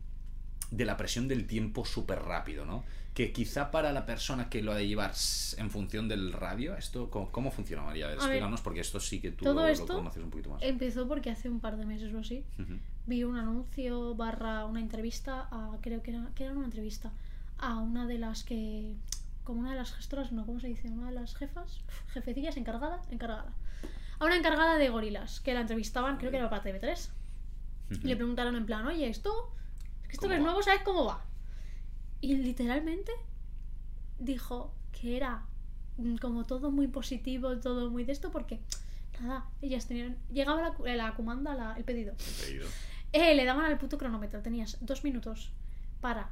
de 0.70 0.84
la 0.86 0.96
presión 0.96 1.28
del 1.28 1.46
tiempo 1.46 1.84
súper 1.84 2.20
rápido, 2.22 2.64
¿no? 2.64 2.82
Que 3.12 3.30
quizá 3.30 3.70
para 3.70 3.92
la 3.92 4.06
persona 4.06 4.48
que 4.48 4.62
lo 4.62 4.72
ha 4.72 4.76
de 4.76 4.88
llevar 4.88 5.12
en 5.58 5.70
función 5.70 6.08
del 6.08 6.32
radio, 6.32 6.74
¿esto 6.76 7.10
cómo, 7.10 7.30
cómo 7.30 7.50
funciona, 7.50 7.82
María? 7.82 8.06
A 8.06 8.08
ver, 8.08 8.16
A 8.16 8.20
ver, 8.22 8.28
explícanos, 8.30 8.62
porque 8.62 8.80
esto 8.80 8.98
sí 9.00 9.20
que 9.20 9.30
tú 9.32 9.44
todo 9.44 9.54
lo, 9.54 9.60
lo 9.60 9.66
esto 9.68 9.86
conoces 9.86 10.22
un 10.22 10.30
poquito 10.30 10.48
más. 10.48 10.62
Empezó 10.62 11.06
porque 11.06 11.28
hace 11.30 11.50
un 11.50 11.60
par 11.60 11.76
de 11.76 11.84
meses 11.84 12.14
o 12.14 12.18
así 12.20 12.42
Ujú. 12.58 12.78
vi 13.06 13.22
un 13.24 13.36
anuncio 13.36 14.14
barra 14.14 14.64
una 14.64 14.80
entrevista 14.80 15.46
a, 15.50 15.76
creo 15.82 16.02
que 16.02 16.12
era, 16.12 16.30
que 16.34 16.44
era 16.44 16.54
una 16.54 16.64
entrevista 16.64 17.12
a 17.58 17.76
una 17.76 18.06
de 18.06 18.16
las 18.18 18.42
que, 18.44 18.94
como 19.44 19.60
una 19.60 19.70
de 19.70 19.76
las 19.76 19.92
gestoras, 19.92 20.32
no, 20.32 20.46
¿cómo 20.46 20.60
se 20.60 20.68
dice? 20.68 20.88
Una 20.88 21.06
de 21.08 21.14
las 21.14 21.34
jefas, 21.34 21.80
jefecillas, 22.08 22.56
encargada, 22.56 23.02
encargada. 23.10 23.52
A 24.18 24.24
una 24.24 24.36
encargada 24.36 24.76
de 24.78 24.88
gorilas, 24.88 25.40
que 25.40 25.52
la 25.54 25.60
entrevistaban, 25.62 26.16
creo 26.18 26.30
que 26.30 26.36
era 26.36 26.48
para 26.50 26.62
TV3. 26.62 27.10
Y 27.90 28.06
le 28.06 28.16
preguntaron 28.16 28.56
en 28.56 28.64
plan, 28.66 28.86
oye, 28.86 29.08
esto, 29.08 29.30
es 30.02 30.08
que 30.08 30.12
esto 30.12 30.20
¿Cómo 30.22 30.30
que 30.30 30.36
es 30.36 30.42
nuevo, 30.42 30.62
¿sabes 30.62 30.82
cómo 30.82 31.04
va? 31.04 31.24
Y 32.20 32.36
literalmente 32.36 33.10
dijo 34.18 34.72
que 34.92 35.16
era 35.16 35.42
mm, 35.98 36.16
como 36.16 36.44
todo 36.44 36.70
muy 36.70 36.86
positivo, 36.88 37.58
todo 37.58 37.90
muy 37.90 38.04
de 38.04 38.12
esto, 38.12 38.30
porque 38.30 38.60
nada, 39.20 39.46
ellas 39.60 39.86
tenían, 39.86 40.16
llegaba 40.32 40.62
la, 40.84 40.94
la 40.94 41.14
comanda, 41.14 41.54
la- 41.54 41.74
el 41.76 41.84
pedido. 41.84 42.12
He 42.14 42.46
pedido. 42.46 42.68
Eh, 43.12 43.34
le 43.34 43.44
daban 43.44 43.64
al 43.66 43.78
puto 43.78 43.98
cronómetro, 43.98 44.40
tenías 44.42 44.78
dos 44.80 45.04
minutos 45.04 45.52
para 46.00 46.30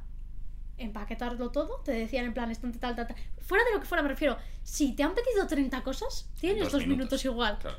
empaquetarlo 0.83 1.51
todo, 1.51 1.81
te 1.83 1.91
decían 1.91 2.25
en 2.25 2.33
plan, 2.33 2.51
esto 2.51 2.69
tal, 2.79 2.95
tal, 2.95 3.07
tal. 3.07 3.15
Fuera 3.39 3.63
de 3.65 3.73
lo 3.73 3.79
que 3.79 3.85
fuera, 3.85 4.01
me 4.01 4.09
refiero, 4.09 4.37
si 4.63 4.93
te 4.95 5.03
han 5.03 5.13
pedido 5.13 5.47
30 5.47 5.83
cosas, 5.83 6.29
tienes 6.39 6.71
dos, 6.71 6.85
minutos. 6.87 7.23
igual. 7.25 7.57
Claro. 7.59 7.77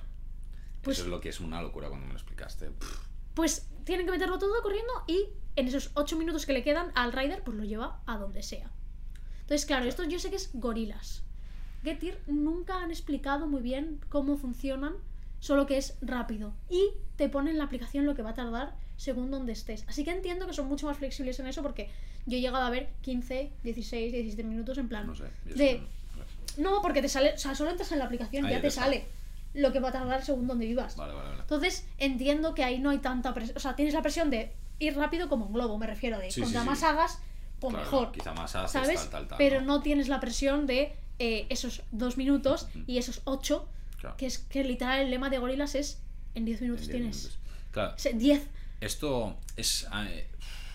Pues- 0.82 0.98
Eso 0.98 1.06
es 1.06 1.10
lo 1.10 1.20
que 1.20 1.28
es 1.28 1.40
una 1.40 1.62
locura 1.62 1.88
cuando 1.88 2.06
me 2.06 2.12
lo 2.12 2.18
explicaste. 2.18 2.70
Pues 3.34 3.68
tienen 3.84 4.06
que 4.06 4.12
meterlo 4.12 4.38
todo 4.38 4.60
corriendo 4.62 4.92
y 5.06 5.26
en 5.56 5.68
esos 5.68 5.90
8 5.94 6.16
minutos 6.16 6.46
que 6.46 6.52
le 6.52 6.62
quedan 6.62 6.92
al 6.94 7.12
rider, 7.12 7.42
pues 7.44 7.56
lo 7.56 7.64
lleva 7.64 8.00
a 8.06 8.16
donde 8.16 8.42
sea. 8.42 8.70
Entonces, 9.40 9.66
claro, 9.66 9.84
esto 9.86 10.04
yo 10.04 10.18
sé 10.18 10.30
que 10.30 10.36
es 10.36 10.50
gorilas. 10.54 11.22
Getir 11.82 12.18
nunca 12.26 12.82
han 12.82 12.90
explicado 12.90 13.46
muy 13.46 13.60
bien 13.60 14.00
cómo 14.08 14.36
funcionan, 14.36 14.94
solo 15.40 15.66
que 15.66 15.76
es 15.78 15.98
rápido. 16.00 16.54
Y 16.70 16.90
te 17.16 17.28
ponen 17.28 17.52
en 17.52 17.58
la 17.58 17.64
aplicación 17.64 18.06
lo 18.06 18.14
que 18.14 18.22
va 18.22 18.30
a 18.30 18.34
tardar 18.34 18.76
según 19.02 19.30
donde 19.30 19.52
estés. 19.52 19.84
Así 19.88 20.04
que 20.04 20.12
entiendo 20.12 20.46
que 20.46 20.52
son 20.52 20.66
mucho 20.68 20.86
más 20.86 20.96
flexibles 20.96 21.38
en 21.40 21.46
eso 21.48 21.60
porque 21.62 21.90
yo 22.26 22.36
he 22.36 22.40
llegado 22.40 22.64
a 22.64 22.70
ver 22.70 22.88
15, 23.02 23.50
16, 23.64 24.12
17 24.12 24.44
minutos 24.48 24.78
en 24.78 24.88
plan. 24.88 25.06
No 25.06 25.14
sé. 25.14 25.24
De- 25.44 25.80
no 26.56 26.80
porque 26.82 27.02
te 27.02 27.08
sale, 27.08 27.32
o 27.34 27.38
sea, 27.38 27.54
solo 27.54 27.70
entras 27.70 27.90
en 27.92 27.98
la 27.98 28.04
aplicación 28.04 28.46
y 28.46 28.50
ya 28.50 28.60
te 28.60 28.70
sale. 28.70 29.06
lo 29.54 29.70
que 29.70 29.80
va 29.80 29.90
a 29.90 29.92
tardar 29.92 30.24
según 30.24 30.46
donde 30.46 30.64
vivas. 30.64 30.96
Vale, 30.96 31.12
vale, 31.12 31.28
vale. 31.28 31.40
Entonces 31.42 31.86
entiendo 31.98 32.54
que 32.54 32.64
ahí 32.64 32.78
no 32.78 32.88
hay 32.88 32.98
tanta 32.98 33.34
presión. 33.34 33.54
O 33.56 33.60
sea, 33.60 33.76
tienes 33.76 33.92
la 33.92 34.00
presión 34.00 34.30
de 34.30 34.50
ir 34.78 34.96
rápido 34.96 35.28
como 35.28 35.44
un 35.46 35.52
globo, 35.52 35.76
me 35.76 35.86
refiero 35.86 36.18
de 36.18 36.30
Sí, 36.30 36.40
cuanto 36.40 36.58
sí, 36.58 36.62
sí. 36.64 36.70
más 36.70 36.82
hagas, 36.84 37.18
pues 37.60 37.74
Claro, 37.74 37.84
mejor. 37.84 38.12
Quizá 38.12 38.32
más 38.32 38.56
haces, 38.56 38.70
¿Sabes? 38.72 39.00
tal, 39.02 39.10
tal, 39.10 39.28
tal. 39.28 39.38
Pero 39.38 39.60
no 39.60 39.82
tienes 39.82 40.08
la 40.08 40.20
presión 40.20 40.64
de 40.66 40.94
eh, 41.18 41.46
esos 41.50 41.82
dos 41.90 42.16
minutos 42.16 42.66
y 42.86 42.96
esos 42.96 43.20
ocho, 43.24 43.68
Claro. 44.00 44.16
que 44.16 44.24
es 44.26 44.38
que 44.38 44.64
literal 44.64 45.00
el 45.00 45.10
lema 45.10 45.28
de 45.28 45.36
gorilas 45.38 45.74
es 45.74 46.00
en 46.34 46.46
10 46.46 46.62
minutos 46.62 46.86
En 46.86 46.88
diez 46.88 46.96
tienes. 46.98 47.16
minutos. 47.18 47.38
Claro, 47.72 47.92
Se- 47.98 48.14
10. 48.14 48.48
Esto 48.84 49.38
es. 49.56 49.86
eh, 50.06 50.28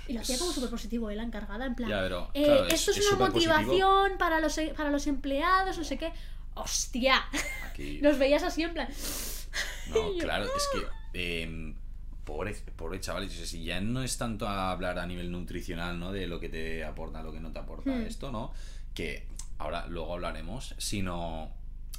Y 0.08 0.14
lo 0.14 0.22
hacía 0.22 0.38
como 0.40 0.52
súper 0.52 0.70
positivo, 0.70 1.10
¿eh? 1.10 1.16
la 1.16 1.24
encargada, 1.24 1.66
en 1.66 1.76
plan. 1.76 1.90
Ya, 1.90 2.02
pero, 2.02 2.30
eh, 2.34 2.44
claro, 2.46 2.68
esto 2.68 2.92
es, 2.92 2.98
es 2.98 3.12
una 3.12 3.28
motivación 3.28 4.18
para 4.18 4.40
los, 4.40 4.60
para 4.76 4.90
los 4.90 5.06
empleados, 5.08 5.78
no 5.78 5.84
sé 5.84 5.98
qué. 5.98 6.12
¡Hostia! 6.56 7.24
Aquí. 7.70 8.00
Los 8.02 8.18
veías 8.18 8.42
así 8.44 8.64
en 8.64 8.74
plan. 8.74 8.88
No, 9.90 10.14
Yo- 10.14 10.18
claro, 10.18 10.46
es 10.46 10.68
que. 11.14 11.42
em, 11.44 11.76
pobre, 12.24 12.54
pobre 12.76 13.00
chavales, 13.00 13.32
o 13.32 13.36
sea, 13.36 13.46
si 13.46 13.64
ya 13.64 13.80
no 13.80 14.02
es 14.02 14.18
tanto 14.18 14.48
a 14.48 14.72
hablar 14.72 14.98
a 15.00 15.06
nivel 15.06 15.32
nutricional, 15.32 16.00
¿no? 16.00 16.12
De 16.12 16.26
lo 16.28 16.40
que 16.40 16.50
te 16.50 16.84
aporta, 16.84 17.22
lo 17.22 17.32
que 17.32 17.40
no 17.40 17.52
te 17.52 17.60
aporta 17.60 17.92
Hmm. 17.92 18.02
esto, 18.08 18.32
¿no? 18.32 18.54
Que 18.96 19.28
ahora 19.60 19.86
luego 19.88 20.14
hablaremos, 20.14 20.74
sino 20.80 21.52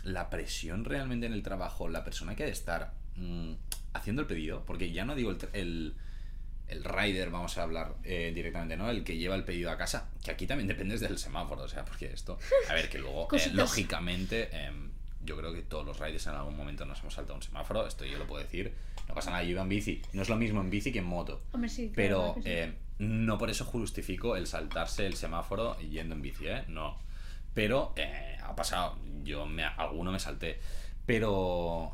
la 0.03 0.29
presión 0.29 0.85
realmente 0.85 1.27
en 1.27 1.33
el 1.33 1.43
trabajo, 1.45 1.89
la 1.89 2.03
persona 2.05 2.35
que 2.35 2.43
ha 2.43 2.47
de 2.47 2.53
estar 2.53 2.93
mm, 3.19 3.53
haciendo 3.95 4.23
el 4.23 4.29
pedido, 4.29 4.65
porque 4.67 4.93
ya 4.93 5.05
no 5.05 5.15
digo 5.15 5.31
el, 5.31 5.39
el, 5.53 5.95
el 6.69 6.85
rider, 6.85 7.31
vamos 7.31 7.57
a 7.59 7.63
hablar 7.63 7.95
eh, 8.05 8.33
directamente, 8.35 8.77
¿no? 8.77 8.89
El 8.91 9.05
que 9.05 9.17
lleva 9.17 9.35
el 9.35 9.45
pedido 9.45 9.71
a 9.71 9.77
casa, 9.77 10.11
que 10.25 10.31
aquí 10.31 10.47
también 10.47 10.69
dependes 10.69 11.01
del 11.01 11.19
semáforo, 11.19 11.63
o 11.63 11.69
sea, 11.69 11.85
porque 11.85 12.07
esto, 12.13 12.39
a 12.69 12.75
ver, 12.75 12.89
que 12.89 12.99
luego, 12.99 13.29
eh, 13.33 13.51
lógicamente, 13.53 14.49
em, 14.53 14.91
yo 15.25 15.37
creo 15.37 15.53
que 15.53 15.63
todos 15.63 15.85
los 15.85 15.99
riders 15.99 16.27
en 16.27 16.35
algún 16.35 16.57
momento 16.57 16.85
nos 16.85 17.01
hemos 17.01 17.15
saltado 17.15 17.37
un 17.37 17.43
semáforo, 17.43 17.87
esto 17.87 18.05
yo 18.05 18.19
lo 18.19 18.27
puedo 18.27 18.43
decir, 18.43 18.73
no 19.09 19.15
pasa 19.15 19.31
nada, 19.31 19.43
yo 19.43 19.51
iba 19.51 19.63
en 19.63 19.69
bici, 19.69 20.03
no 20.13 20.23
es 20.23 20.29
lo 20.29 20.37
mismo 20.37 20.61
en 20.61 20.71
bici 20.71 20.93
que 20.93 20.99
en 21.01 21.07
moto, 21.07 21.43
Hombre, 21.53 21.69
sí. 21.71 21.91
pero 21.95 22.35
claro 22.35 22.43
sí. 22.43 22.43
eh, 22.51 22.73
no 22.99 23.39
por 23.39 23.49
eso 23.49 23.65
justifico 23.65 24.37
el 24.37 24.47
saltarse 24.47 25.07
el 25.07 25.15
semáforo 25.15 25.79
yendo 25.79 26.15
en 26.15 26.23
bici, 26.23 26.49
¿eh? 26.49 26.65
No. 26.69 26.99
Pero 27.55 27.93
eh, 27.97 28.37
ha 28.43 28.55
pasado, 28.57 28.99
yo 29.25 29.47
me, 29.47 29.65
alguno 29.65 30.13
me 30.13 30.19
salté, 30.21 30.61
pero... 31.07 31.93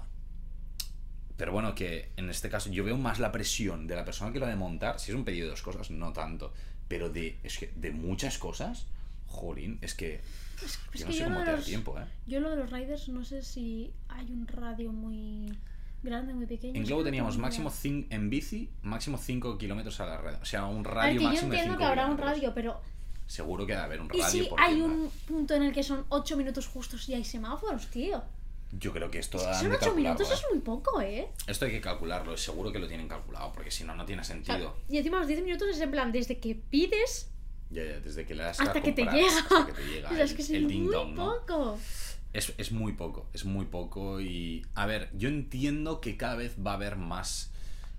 Pero 1.37 1.53
bueno, 1.53 1.75
que 1.75 2.11
en 2.17 2.31
este 2.31 2.49
caso 2.49 2.71
yo 2.71 2.85
veo 2.85 2.97
más 2.97 3.19
la 3.19 3.33
presión 3.33 3.87
de 3.87 3.97
la 3.97 4.05
persona 4.05 4.33
que 4.33 4.39
lo 4.39 4.47
ha 4.47 4.49
de 4.51 4.57
montar. 4.57 5.01
Si 5.01 5.11
es 5.11 5.17
un 5.17 5.25
pedido 5.25 5.47
de 5.47 5.51
dos 5.51 5.63
cosas, 5.63 5.91
no 5.91 6.13
tanto. 6.13 6.53
Pero 6.89 7.11
de, 7.11 7.39
es 7.43 7.59
que 7.59 7.73
de 7.77 7.91
muchas 7.91 8.39
cosas, 8.39 8.87
jolín, 9.27 9.79
es 9.81 9.95
que 9.95 10.21
Es- 10.65 10.65
es 10.65 10.79
yo 10.79 10.93
que 10.93 11.05
no 11.07 11.13
sé 11.13 11.19
yo 11.19 11.25
cómo 11.25 11.39
lo 11.41 11.45
te 11.45 11.51
da 11.51 11.57
los- 11.57 11.67
tiempo, 11.67 11.99
¿eh? 11.99 12.05
Yo 12.27 12.41
lo 12.41 12.51
de 12.51 12.57
los 12.57 12.71
riders 12.71 13.09
no 13.09 13.25
sé 13.25 13.43
si 13.43 13.93
hay 14.09 14.31
un 14.31 14.47
radio 14.47 14.93
muy 14.93 15.59
grande, 16.05 16.35
muy 16.35 16.47
pequeño. 16.47 16.75
En 16.77 16.85
Globo 16.85 17.03
teníamos 17.03 17.37
máximo 17.39 17.69
idea. 17.71 17.79
5 17.81 18.07
en 18.11 18.31
bici, 18.31 18.71
máximo 18.83 19.19
5 19.19 19.59
kilómetros 19.59 19.99
a 20.01 20.07
la 20.07 20.19
red. 20.19 20.35
O 20.41 20.45
sea, 20.45 20.67
un 20.67 20.85
radio 20.85 21.19
que 21.19 21.25
yo 21.25 21.29
máximo 21.31 21.51
de 21.51 21.57
entiendo 21.57 21.73
5 21.75 21.79
que 21.79 21.85
habrá 21.85 22.07
un 22.07 22.19
radio, 22.19 22.53
pero 22.55 22.81
Seguro 23.27 23.65
que 23.67 23.73
debe 23.73 23.85
haber 23.87 24.01
un 24.03 24.07
¿y 24.13 24.21
radio. 24.21 24.43
si 24.45 24.49
porque 24.49 24.63
hay 24.63 24.83
un 24.83 25.11
punto 25.27 25.55
en 25.55 25.63
el 25.63 25.73
que 25.73 25.83
son 25.83 26.05
8 26.11 26.37
minutos 26.37 26.67
justos 26.69 27.09
y 27.09 27.15
hay 27.15 27.25
semáforos, 27.25 27.87
tío? 27.89 28.23
Yo 28.79 28.93
creo 28.93 29.11
que 29.11 29.19
esto 29.19 29.39
Es 29.39 29.45
que 29.45 29.49
han 29.51 29.55
son 29.57 29.69
de 29.71 29.77
8 29.77 29.85
calcularlo, 29.87 30.19
minutos, 30.19 30.31
¿eh? 30.31 30.35
es 30.35 30.51
muy 30.53 30.61
poco, 30.63 31.01
¿eh? 31.01 31.29
Esto 31.47 31.65
hay 31.67 31.71
que 31.73 31.81
calcularlo, 31.81 32.37
seguro 32.37 32.73
que 32.73 32.79
lo 32.79 32.89
tienen 32.89 33.09
calculado, 33.09 33.53
porque 33.53 33.71
si 33.71 33.85
no, 33.85 33.95
no 33.95 34.05
tiene 34.05 34.23
O 34.23 34.25
sea, 34.25 34.35
sentido. 34.37 34.77
y 34.89 34.99
encima 34.99 35.19
los 35.19 35.29
10 35.29 35.43
minutos 35.45 35.69
es 35.69 35.81
en 35.81 35.91
plan, 35.91 36.11
desde 36.13 36.39
que 36.39 36.55
pides 36.55 37.31
Ya, 37.71 37.85
ya, 37.85 38.01
desde 38.01 38.25
que 38.27 38.35
le 38.35 38.43
das 38.43 38.61
hasta 38.61 38.83
que 38.83 38.93
te 38.93 39.05
llega. 39.05 39.39
hasta 39.39 39.67
que 39.67 39.73
te 39.73 39.85
llega 39.87 40.09
sea, 40.15 40.25
es 40.25 40.31
el- 40.31 40.37
que 40.37 40.43
es 40.43 40.51
el 40.51 40.65
muy 40.67 40.87
dong, 40.93 41.15
¿no? 41.15 41.35
poco. 41.47 41.79
Es, 42.33 42.53
es 42.59 42.73
muy 42.73 42.93
poco, 42.95 43.29
es 43.33 43.45
muy 43.45 43.67
poco 43.67 44.21
y... 44.21 44.67
A 44.75 44.87
ver, 44.87 45.09
yo 45.15 45.29
entiendo 45.29 46.01
que 46.01 46.17
cada 46.17 46.35
vez 46.35 46.57
va 46.65 46.73
a 46.73 46.75
haber 46.75 46.97
más 46.97 47.51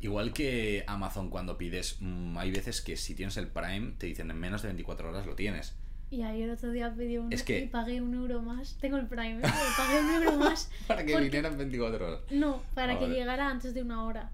Igual 0.02 0.34
que 0.34 0.84
Amazon 0.88 1.30
cuando 1.30 1.58
pides, 1.58 1.96
mm, 2.02 2.38
hay 2.38 2.52
veces 2.52 2.82
que 2.82 2.98
si 2.98 3.16
tienes 3.16 3.38
el 3.38 3.48
Prime 3.48 3.94
te 3.98 4.08
dicen 4.08 4.30
en 4.30 4.38
menos 4.38 4.62
de 4.62 4.68
24 4.68 5.10
horas 5.10 5.26
lo 5.26 5.36
tienes. 5.36 5.74
Y 6.12 6.22
ahí 6.22 6.44
el 6.44 6.52
otro 6.52 6.72
día 6.72 6.94
pedí 6.96 7.18
uno 7.18 7.30
Es 7.32 7.44
que- 7.44 7.62
y 7.62 7.68
pagué 7.68 8.00
un 8.02 8.13
euro 8.13 8.41
más. 8.41 8.76
Tengo 8.80 8.98
el 8.98 9.08
Prime. 9.08 9.39
Pero 9.41 9.54
pagué 9.78 10.00
un 10.02 10.10
euro 10.12 10.38
más. 10.38 10.70
Para 10.88 11.04
que 11.06 11.12
porque- 11.13 11.26
vinieran 11.26 11.58
24 11.58 12.08
horas. 12.08 12.20
No, 12.32 12.62
para 12.76 12.94
Ah, 12.94 13.00
que 13.00 13.06
vale. 13.06 13.15
llegara 13.20 13.50
antes 13.50 13.74
de 13.74 13.82
una 13.82 14.04
hora. 14.04 14.30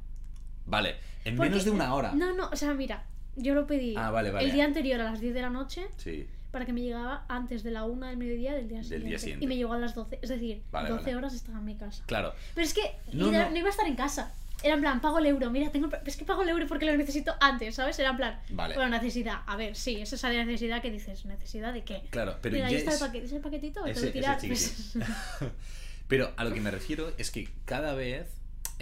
Vale, 0.65 0.95
en 1.25 1.35
Porque- 1.37 1.49
menos 1.49 1.65
de 1.65 1.71
una 1.71 1.93
hora. 1.95 2.11
No, 2.13 2.33
no, 2.35 2.49
o 2.49 2.55
sea, 2.55 2.73
mira, 2.73 3.05
yo 3.35 3.55
lo 3.55 3.65
pedí 3.67 3.95
Ah, 3.97 4.11
vale, 4.11 4.31
vale. 4.31 4.45
el 4.45 4.51
día 4.51 4.65
anterior 4.65 4.99
a 5.01 5.05
las 5.05 5.19
10 5.21 5.33
de 5.33 5.41
la 5.41 5.49
noche 5.49 5.87
Sí, 5.97 6.27
para 6.51 6.65
que 6.65 6.73
me 6.73 6.81
llegaba 6.81 7.25
antes 7.29 7.63
de 7.63 7.71
la 7.71 7.85
1 7.85 8.05
del 8.07 8.17
mediodía 8.17 8.53
del 8.53 8.67
día 8.67 8.77
Del 8.79 8.85
siguiente. 8.85 9.09
día 9.09 9.19
siguiente. 9.19 9.45
Y 9.45 9.47
me 9.47 9.55
llegó 9.55 9.73
a 9.73 9.79
las 9.79 9.95
12, 9.95 10.19
es 10.21 10.29
decir, 10.29 10.61
Vale, 10.71 10.89
12 10.89 11.03
vale. 11.05 11.15
horas 11.15 11.33
estaba 11.33 11.57
en 11.59 11.65
mi 11.65 11.75
casa. 11.75 12.03
claro. 12.05 12.33
Pero 12.53 12.65
es 12.67 12.73
que 12.73 12.81
No, 13.13 13.25
literal, 13.27 13.45
no. 13.47 13.51
no 13.51 13.57
iba 13.57 13.67
a 13.67 13.71
estar 13.71 13.87
en 13.87 13.95
casa. 13.95 14.33
Era 14.63 14.75
en 14.75 14.81
plan, 14.81 15.01
pago 15.01 15.19
el 15.19 15.25
euro. 15.25 15.49
Mira, 15.49 15.71
tengo 15.71 15.87
el... 15.87 15.93
es 16.05 16.15
que 16.17 16.25
pago 16.25 16.43
el 16.43 16.49
euro 16.49 16.67
porque 16.67 16.85
lo 16.85 16.95
necesito 16.95 17.33
antes, 17.39 17.75
¿sabes? 17.75 17.97
Era 17.99 18.11
en 18.11 18.17
plan, 18.17 18.39
Vale. 18.49 18.75
bueno, 18.75 18.89
necesidad. 18.91 19.41
A 19.47 19.55
ver, 19.55 19.75
sí, 19.75 19.99
es 20.01 20.13
esa 20.13 20.29
necesidad 20.29 20.81
que 20.81 20.91
dices, 20.91 21.25
¿necesidad 21.25 21.73
de 21.73 21.83
qué? 21.83 22.03
Claro, 22.11 22.37
pero 22.41 22.53
Mira, 22.55 22.67
ahí 22.67 22.73
ya 22.73 22.79
está 22.79 22.91
es- 22.91 23.01
el 23.01 23.07
paquete, 23.07 23.25
ese 23.25 23.39
paquetito, 23.39 23.85
Ese- 23.85 24.11
tirar. 24.11 24.39
Pero 26.07 26.31
a 26.35 26.43
lo 26.43 26.53
que 26.53 26.59
me 26.59 26.71
refiero 26.71 27.11
es 27.17 27.31
que 27.31 27.47
cada 27.65 27.93
vez 27.93 28.27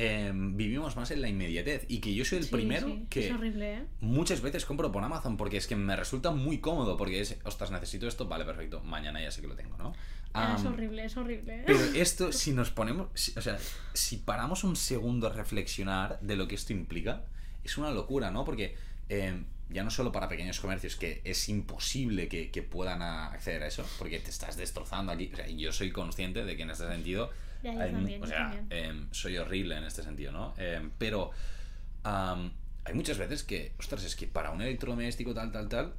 em, 0.02 0.56
vivimos 0.56 0.96
más 0.96 1.12
en 1.12 1.22
la 1.22 1.28
inmediatez 1.28 1.86
y 1.90 2.00
que 2.00 2.14
yo 2.16 2.24
soy 2.24 2.38
el 2.38 2.46
Sí, 2.46 2.52
primero 2.52 2.88
sí, 2.88 3.06
que 3.10 3.28
Es 3.28 3.34
horrible, 3.34 3.74
¿eh? 3.80 3.84
muchas 4.00 4.40
veces 4.42 4.66
compro 4.66 4.92
por 4.94 5.04
Amazon 5.04 5.36
porque 5.36 5.58
es 5.58 5.68
que 5.68 5.76
me 5.76 5.94
resulta 5.98 6.32
muy 6.32 6.60
cómodo 6.60 6.96
porque 6.96 7.20
es, 7.20 7.38
ostras, 7.44 7.70
necesito 7.72 8.08
esto, 8.08 8.26
vale, 8.28 8.46
perfecto, 8.46 8.80
mañana 8.82 9.22
ya 9.22 9.30
sé 9.30 9.42
que 9.42 9.48
lo 9.48 9.56
tengo, 9.56 9.78
¿no? 9.78 9.94
Ah, 10.34 10.56
es 10.58 10.66
horrible, 10.66 11.04
es 11.04 11.18
horrible. 11.18 11.60
¿eh? 11.60 11.64
Pero 11.66 11.80
esto, 11.96 12.32
si 12.42 12.54
nos 12.54 12.70
ponemos, 12.72 13.08
si- 13.14 13.38
o 13.38 13.42
sea, 13.42 13.58
si 13.94 14.18
paramos 14.18 14.64
un 14.64 14.76
segundo 14.78 15.28
a 15.28 15.34
reflexionar 15.34 16.20
de 16.22 16.36
lo 16.38 16.48
que 16.48 16.56
esto 16.56 16.72
implica, 16.72 17.24
es 17.64 17.78
una 17.78 17.92
locura, 17.92 18.32
¿no? 18.32 18.46
Porque 18.46 18.76
eh, 19.10 19.44
ya 19.70 19.84
no 19.84 19.90
solo 19.92 20.12
para 20.14 20.30
pequeños 20.30 20.60
comercios, 20.62 20.96
que 20.96 21.22
es 21.26 21.50
imposible 21.50 22.28
que, 22.30 22.52
que 22.52 22.64
puedan 22.64 23.02
acceder 23.02 23.64
a 23.64 23.68
eso, 23.68 23.86
porque 23.98 24.20
te 24.20 24.30
estás 24.30 24.56
destrozando 24.56 25.12
aquí. 25.12 25.30
O 25.34 25.36
sea, 25.36 25.48
yo 25.48 25.72
soy 25.74 25.92
consciente 25.92 26.46
de 26.46 26.56
que 26.56 26.64
en 26.64 26.70
este 26.72 26.88
sentido, 26.88 27.32
Ya, 27.64 27.74
yo 27.74 27.82
hay 27.82 27.92
mu- 27.92 27.98
también, 27.98 28.22
o 28.22 28.26
yo 28.26 28.30
sea, 28.30 28.52
también. 28.52 28.68
em, 28.70 29.08
soy 29.12 29.38
horrible 29.38 29.78
en 29.78 29.84
este 29.84 30.04
sentido, 30.04 30.32
¿no? 30.32 30.54
Em, 30.58 30.92
pero 30.98 31.32
am, 32.04 32.52
hay 32.86 32.94
muchas 32.94 33.18
veces 33.18 33.44
que, 33.44 33.74
ostras, 33.80 34.04
es 34.04 34.16
que 34.16 34.28
para 34.28 34.52
un 34.52 34.62
electrodoméstico 34.62 35.34
tal, 35.34 35.52
tal, 35.52 35.68
tal, 35.70 35.94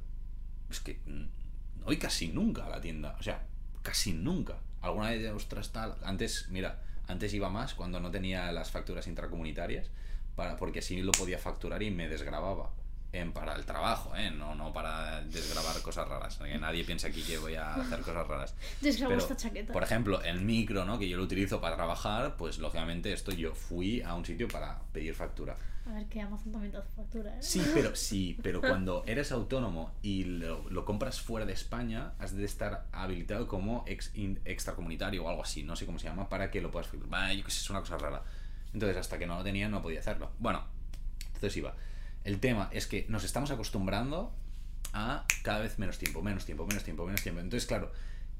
es 0.69 0.79
que 0.79 0.99
mm, 1.05 1.79
no 1.79 1.85
voy 1.85 1.97
casi 1.97 2.29
nunca 2.29 2.65
a 2.65 2.69
la 2.69 2.81
tienda. 2.81 3.15
O 3.19 3.23
sea, 3.23 3.45
casi 3.81 4.13
nunca. 4.13 4.57
Alguna 4.81 5.11
vez, 5.11 5.31
ostras, 5.31 5.71
tal. 5.71 5.95
Antes, 6.03 6.47
mira, 6.49 6.81
antes 7.07 7.33
iba 7.33 7.49
más 7.49 7.73
cuando 7.75 7.99
no 7.99 8.09
tenía 8.11 8.51
las 8.51 8.71
facturas 8.71 9.07
intracomunitarias, 9.07 9.89
para, 10.35 10.55
porque 10.57 10.79
así 10.79 11.01
lo 11.01 11.11
podía 11.11 11.37
facturar 11.37 11.83
y 11.83 11.91
me 11.91 12.07
desgrababa. 12.09 12.71
En, 13.13 13.33
para 13.33 13.55
el 13.55 13.65
trabajo, 13.65 14.15
¿eh? 14.15 14.31
No, 14.31 14.55
no 14.55 14.71
para 14.71 15.21
desgrabar 15.21 15.81
cosas 15.81 16.07
raras. 16.07 16.37
Que 16.37 16.57
nadie 16.57 16.85
piense 16.85 17.07
aquí 17.07 17.21
que 17.23 17.37
voy 17.37 17.55
a 17.55 17.75
hacer 17.75 17.99
cosas 18.01 18.25
raras. 18.25 18.55
Desgrabo 18.79 19.09
Pero, 19.11 19.21
esta 19.21 19.35
chaqueta. 19.35 19.73
Por 19.73 19.83
ejemplo, 19.83 20.21
el 20.21 20.39
micro, 20.39 20.85
¿no? 20.85 20.97
Que 20.97 21.09
yo 21.09 21.17
lo 21.17 21.23
utilizo 21.23 21.59
para 21.59 21.75
trabajar, 21.75 22.37
pues 22.37 22.57
lógicamente 22.59 23.11
esto 23.11 23.33
yo 23.33 23.53
fui 23.53 24.01
a 24.01 24.13
un 24.13 24.23
sitio 24.25 24.47
para 24.47 24.79
pedir 24.93 25.13
factura. 25.13 25.57
A 25.87 25.93
ver, 25.93 26.05
que 26.05 26.21
Amazon 26.21 26.51
también 26.53 26.71
te 26.71 26.77
hace 26.77 26.89
factura, 26.95 27.35
¿eh? 27.35 27.41
Sí, 27.41 27.61
pero 27.73 27.95
sí, 27.95 28.37
pero 28.43 28.61
cuando 28.61 29.03
eres 29.07 29.31
autónomo 29.31 29.91
y 30.03 30.23
lo, 30.25 30.69
lo 30.69 30.85
compras 30.85 31.19
fuera 31.19 31.45
de 31.45 31.53
España, 31.53 32.13
has 32.19 32.35
de 32.35 32.45
estar 32.45 32.85
habilitado 32.93 33.47
como 33.47 33.83
ex, 33.87 34.11
in- 34.15 34.39
extracomunitario 34.45 35.25
o 35.25 35.27
algo 35.27 35.41
así, 35.41 35.63
no 35.63 35.75
sé 35.75 35.85
cómo 35.87 35.97
se 35.99 36.07
llama, 36.07 36.29
para 36.29 36.49
que 36.51 36.61
lo 36.61 36.69
puedas 36.71 36.87
facturar. 36.87 37.09
Bah, 37.09 37.33
yo 37.33 37.43
que 37.43 37.51
sé, 37.51 37.59
es 37.61 37.69
una 37.71 37.79
cosa 37.81 37.97
rara. 37.97 38.23
Entonces, 38.73 38.95
hasta 38.95 39.17
que 39.17 39.25
no 39.25 39.37
lo 39.39 39.43
tenía, 39.43 39.67
no 39.67 39.81
podía 39.81 39.99
hacerlo. 39.99 40.31
Bueno, 40.39 40.63
entonces 41.33 41.57
iba. 41.57 41.75
El 42.23 42.39
tema 42.39 42.69
es 42.71 42.87
que 42.87 43.05
nos 43.09 43.23
estamos 43.23 43.51
acostumbrando 43.51 44.33
a 44.93 45.25
cada 45.43 45.59
vez 45.59 45.79
menos 45.79 45.97
tiempo, 45.97 46.21
menos 46.21 46.45
tiempo, 46.45 46.65
menos 46.67 46.83
tiempo, 46.83 47.05
menos 47.05 47.21
tiempo. 47.21 47.39
Entonces, 47.41 47.67
claro, 47.67 47.91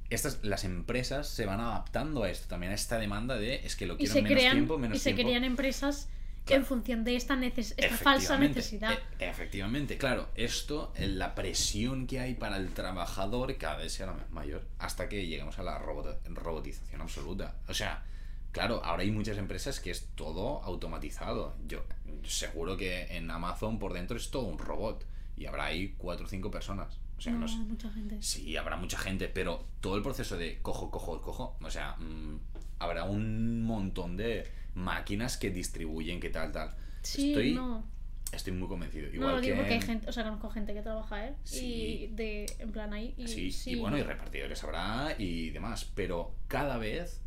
estas, 0.09 0.39
las 0.43 0.63
empresas 0.65 1.27
se 1.27 1.45
van 1.45 1.59
adaptando 1.61 2.23
a 2.23 2.29
esto 2.29 2.47
también, 2.47 2.71
a 2.73 2.75
esta 2.75 2.97
demanda 2.99 3.35
de 3.37 3.65
es 3.65 3.75
que 3.75 3.85
lo 3.85 3.97
quiero 3.97 4.13
menos 4.15 4.31
crean, 4.31 4.53
tiempo, 4.53 4.77
menos 4.77 4.97
y 4.97 4.99
se 4.99 5.13
tiempo. 5.13 5.29
crean 5.29 5.43
empresas 5.45 6.09
Claro. 6.43 6.63
en 6.63 6.67
función 6.67 7.03
de 7.03 7.15
esta, 7.15 7.35
neces 7.35 7.75
esta 7.77 7.95
falsa 7.97 8.35
necesidad. 8.39 8.97
e- 9.19 9.29
efectivamente, 9.29 9.97
claro, 9.99 10.27
esto, 10.35 10.91
eh, 10.95 11.05
la 11.07 11.35
presión 11.35 12.07
que 12.07 12.19
hay 12.19 12.33
para 12.33 12.57
el 12.57 12.73
trabajador 12.73 13.55
cada 13.57 13.77
vez 13.77 13.93
será 13.93 14.15
mayor 14.31 14.65
hasta 14.79 15.07
que 15.07 15.27
lleguemos 15.27 15.59
a 15.59 15.63
la 15.63 15.77
robot- 15.77 16.17
robotización 16.25 16.99
absoluta. 17.01 17.55
O 17.67 17.75
sea, 17.75 18.03
claro, 18.51 18.83
ahora 18.83 19.03
hay 19.03 19.11
muchas 19.11 19.37
empresas 19.37 19.79
que 19.79 19.91
es 19.91 20.07
todo 20.15 20.63
automatizado. 20.63 21.55
Yo 21.67 21.83
seguro 22.23 22.77
que 22.77 23.17
en 23.17 23.29
Amazon 23.31 23.79
por 23.79 23.93
dentro 23.93 24.17
es 24.17 24.31
todo 24.31 24.43
un 24.43 24.57
robot 24.57 25.05
y 25.37 25.45
habrá 25.45 25.65
ahí 25.65 25.95
cuatro 25.97 26.25
o 26.25 26.29
cinco 26.29 26.51
personas. 26.51 26.99
O 27.17 27.21
sea, 27.21 27.33
no, 27.33 27.39
no 27.39 27.47
sé. 27.47 27.57
mucha 27.57 27.89
gente. 27.91 28.17
Sí, 28.21 28.57
habrá 28.57 28.77
mucha 28.77 28.97
gente, 28.97 29.27
pero 29.27 29.65
todo 29.79 29.95
el 29.95 30.01
proceso 30.01 30.37
de 30.37 30.59
cojo, 30.61 30.89
cojo, 30.89 31.21
cojo, 31.21 31.55
o 31.61 31.69
sea, 31.69 31.95
mm, 31.97 32.39
habrá 32.79 33.03
un 33.03 33.63
montón 33.63 34.17
de 34.17 34.47
máquinas 34.73 35.37
que 35.37 35.51
distribuyen, 35.51 36.19
que 36.19 36.29
tal, 36.29 36.51
tal. 36.51 36.75
Sí, 37.03 37.29
estoy, 37.29 37.53
no. 37.53 37.83
estoy 38.31 38.53
muy 38.53 38.67
convencido. 38.67 39.07
No 39.09 39.13
Igual 39.13 39.35
lo 39.35 39.41
digo 39.41 39.53
que, 39.53 39.61
porque 39.61 39.73
hay 39.75 39.81
gente, 39.81 40.09
o 40.09 40.11
sea, 40.11 40.23
conozco 40.23 40.49
gente 40.49 40.73
que 40.73 40.81
trabaja, 40.81 41.27
¿eh? 41.27 41.35
Sí. 41.43 41.65
Y 41.65 42.07
de, 42.07 42.45
en 42.59 42.71
plan 42.71 42.91
ahí. 42.93 43.13
Y, 43.17 43.27
Sí, 43.27 43.51
sí, 43.51 43.71
y 43.71 43.75
bueno, 43.75 43.97
y 43.97 44.03
repartidores 44.03 44.63
habrá 44.63 45.15
y 45.17 45.51
demás, 45.51 45.91
pero 45.93 46.33
cada 46.47 46.77
vez 46.77 47.21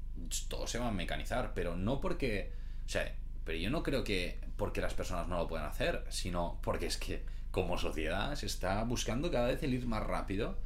todo 0.49 0.67
se 0.67 0.79
va 0.79 0.89
a 0.89 0.93
mecanizar, 0.93 1.53
pero 1.55 1.77
no 1.77 2.01
porque, 2.01 2.53
o 2.87 2.89
sea, 2.89 3.15
pero 3.45 3.59
yo 3.59 3.71
no 3.71 3.83
creo 3.83 4.05
que 4.05 4.39
porque 4.57 4.81
las 4.81 4.95
personas 4.95 5.29
no 5.29 5.39
lo 5.39 5.49
puedan 5.49 5.67
hacer, 5.67 6.05
sino 6.09 6.59
porque 6.63 6.87
es 6.87 6.97
que 6.97 7.23
como 7.51 7.79
sociedad 7.79 8.35
se 8.35 8.47
está 8.47 8.83
buscando 8.85 9.31
cada 9.31 9.49
vez 9.49 9.63
el 9.63 9.75
ir 9.75 9.87
más 9.87 10.03
rápido. 10.03 10.57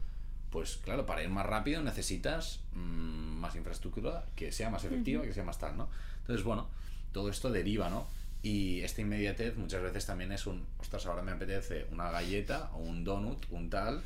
Pues 0.50 0.78
claro, 0.78 1.04
para 1.04 1.22
ir 1.22 1.28
más 1.28 1.44
rápido 1.44 1.82
necesitas 1.82 2.60
mm, 2.72 3.36
más 3.38 3.54
infraestructura 3.54 4.24
que 4.34 4.50
sea 4.52 4.70
más 4.70 4.84
efectiva, 4.84 5.22
que 5.22 5.34
sea 5.34 5.44
más 5.44 5.58
tal, 5.58 5.76
¿no? 5.76 5.88
Entonces, 6.20 6.44
bueno, 6.44 6.68
todo 7.12 7.28
esto 7.28 7.50
deriva, 7.50 7.90
¿no? 7.90 8.06
Y 8.42 8.80
esta 8.80 9.02
inmediatez 9.02 9.56
muchas 9.56 9.82
veces 9.82 10.06
también 10.06 10.32
es 10.32 10.46
un, 10.46 10.64
ostras, 10.78 11.04
ahora 11.06 11.22
me 11.22 11.32
apetece 11.32 11.86
una 11.90 12.10
galleta 12.10 12.70
o 12.72 12.78
un 12.78 13.04
donut, 13.04 13.44
un 13.50 13.68
tal, 13.68 14.02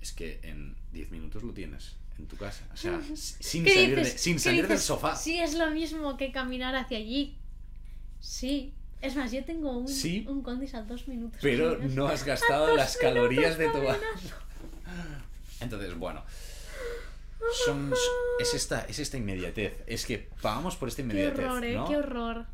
es 0.00 0.12
que 0.12 0.40
en 0.42 0.76
10 0.92 1.10
minutos 1.10 1.42
lo 1.42 1.52
tienes 1.52 1.96
en 2.18 2.26
tu 2.26 2.36
casa. 2.36 2.64
O 2.72 2.76
sea, 2.76 3.00
sin 3.14 3.64
¿Qué 3.64 3.74
salir, 3.74 3.96
de- 3.96 4.04
sin 4.18 4.34
¿Qué 4.34 4.40
salir 4.40 4.68
del 4.68 4.78
sofá. 4.78 5.16
Sí, 5.16 5.38
es 5.38 5.54
lo 5.54 5.70
mismo 5.70 6.16
que 6.16 6.30
caminar 6.32 6.74
hacia 6.76 6.98
allí. 6.98 7.36
Sí. 8.20 8.72
Es 9.00 9.16
más, 9.16 9.32
yo 9.32 9.44
tengo 9.44 9.76
un, 9.78 9.88
Sí. 9.88 10.24
un 10.28 10.42
condis 10.42 10.74
a 10.74 10.82
dos 10.82 11.08
minutos. 11.08 11.40
Pero 11.42 11.76
no 11.78 12.06
has 12.06 12.24
gastado 12.24 12.76
las 12.76 12.96
calorías 12.96 13.58
de 13.58 13.68
tu... 13.68 13.78
Entonces, 15.60 15.96
bueno. 15.98 16.22
Son, 17.66 17.92
es, 18.38 18.54
esta, 18.54 18.82
es 18.82 18.98
esta 19.00 19.16
inmediatez. 19.16 19.74
Es 19.86 20.06
que 20.06 20.28
pagamos 20.40 20.76
por 20.76 20.88
esta 20.88 20.98
Qué 20.98 21.02
inmediatez. 21.02 21.44
horror, 21.44 21.64
¿eh? 21.64 21.74
¿no? 21.74 21.88
Qué 21.88 21.96
horror. 21.96 22.46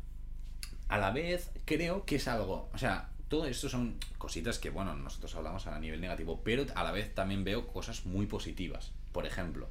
a 0.87 0.97
la 0.97 1.11
vez 1.11 1.51
creo 1.65 2.03
que 2.05 2.15
es 2.15 2.27
algo, 2.27 2.67
o 2.73 2.77
sea, 2.79 3.09
todo 3.27 3.45
esto 3.45 3.69
son 3.69 3.99
cositas 4.17 4.57
que, 4.57 4.71
bueno, 4.71 4.95
nosotros 4.95 5.35
hablamos 5.35 5.67
a 5.67 5.77
nivel 5.79 6.01
negativo, 6.01 6.41
pero 6.43 6.65
a 6.73 6.83
la 6.83 6.91
vez 6.91 7.13
también 7.13 7.43
veo 7.43 7.67
cosas 7.67 8.07
muy 8.07 8.25
positivas. 8.25 8.91
Por 9.11 9.25
ejemplo, 9.25 9.69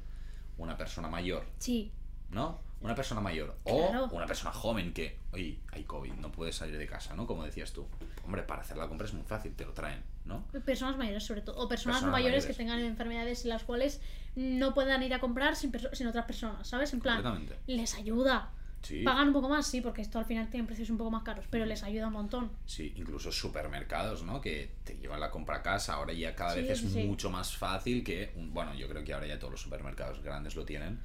una 0.57 0.77
persona 0.77 1.07
mayor, 1.07 1.45
Sí. 1.57 1.91
¿no? 2.29 2.61
Una 2.81 2.95
persona 2.95 3.19
mayor 3.19 3.57
o 3.65 3.89
Claro. 3.89 4.05
una 4.11 4.25
persona 4.25 4.53
joven 4.53 4.93
que, 4.93 5.17
oye, 5.33 5.59
hay 5.71 5.83
COVID, 5.83 6.13
no 6.13 6.31
puedes 6.31 6.55
salir 6.55 6.77
de 6.77 6.87
casa, 6.87 7.13
¿no? 7.13 7.27
Como 7.27 7.43
decías 7.43 7.73
tú. 7.73 7.85
Hombre, 8.25 8.43
para 8.43 8.61
hacer 8.61 8.77
la 8.77 8.87
compra 8.87 9.05
es 9.05 9.13
muy 9.13 9.23
fácil, 9.23 9.53
te 9.53 9.65
lo 9.65 9.73
traen, 9.73 10.01
¿no? 10.23 10.45
Personas 10.65 10.95
mayores, 10.97 11.23
sobre 11.25 11.41
todo. 11.41 11.57
O 11.57 11.67
personas, 11.67 11.97
Personas 11.97 12.13
mayores, 12.13 12.43
mayores. 12.43 12.45
que 12.45 12.53
tengan 12.53 12.79
enfermedades 12.79 13.43
en 13.43 13.49
las 13.49 13.63
cuales 13.63 13.99
no 14.35 14.73
puedan 14.73 15.03
ir 15.03 15.13
a 15.13 15.19
comprar 15.19 15.55
sin, 15.57 15.73
sin 15.91 16.07
otras 16.07 16.23
personas, 16.25 16.67
¿sabes? 16.67 16.93
En 16.93 17.01
plan, 17.01 17.49
les 17.67 17.95
ayuda. 17.95 18.51
Sí. 18.81 19.03
Pagan 19.03 19.27
un 19.27 19.33
poco 19.33 19.49
más, 19.49 19.67
sí, 19.67 19.81
porque 19.81 20.01
esto 20.01 20.19
al 20.19 20.25
final 20.25 20.49
tiene 20.49 20.65
precios 20.65 20.89
un 20.89 20.97
poco 20.97 21.11
más 21.11 21.23
caros, 21.23 21.45
pero 21.49 21.65
les 21.65 21.83
ayuda 21.83 22.07
un 22.07 22.13
montón. 22.13 22.51
Sí, 22.65 22.93
incluso 22.95 23.31
supermercados, 23.31 24.23
¿no? 24.23 24.39
Que 24.41 24.71
te 24.83 24.97
llevan 24.97 25.19
la 25.19 25.29
compra 25.31 25.57
a 25.57 25.61
casa. 25.61 25.95
Ahora 25.95 26.13
ya 26.13 26.33
cada 26.35 26.53
Sí, 26.55 26.61
vez 26.61 26.69
es 26.83 26.91
sí, 26.91 27.03
mucho 27.03 27.29
más 27.29 27.55
fácil 27.55 28.03
que... 28.03 28.31
un- 28.35 28.53
bueno, 28.53 28.73
yo 28.75 28.87
creo 28.87 29.03
que 29.03 29.13
ahora 29.13 29.27
ya 29.27 29.37
todos 29.37 29.51
los 29.51 29.61
supermercados 29.61 30.21
grandes 30.23 30.55
lo 30.55 30.65
tienen. 30.65 30.99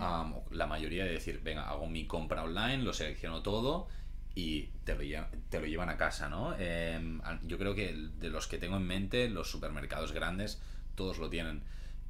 Am, 0.00 0.34
la 0.50 0.66
mayoría 0.66 1.04
de 1.04 1.12
decir, 1.12 1.40
venga, 1.42 1.68
hago 1.68 1.86
mi 1.86 2.06
compra 2.06 2.42
online, 2.42 2.78
lo 2.78 2.92
selecciono 2.92 3.42
todo 3.42 3.88
y 4.34 4.68
te 4.84 4.94
lo, 4.94 5.02
lle- 5.02 5.26
te 5.48 5.60
lo 5.60 5.66
llevan 5.66 5.88
a 5.90 5.96
casa, 5.96 6.28
¿no? 6.28 6.50
Al- 6.50 7.40
yo 7.46 7.58
creo 7.58 7.74
que 7.74 7.92
de 8.18 8.28
los 8.30 8.46
que 8.46 8.58
tengo 8.58 8.76
en 8.76 8.86
mente, 8.86 9.28
los 9.28 9.50
supermercados 9.50 10.12
grandes, 10.12 10.60
todos 10.96 11.18
lo 11.18 11.30
tienen. 11.30 11.62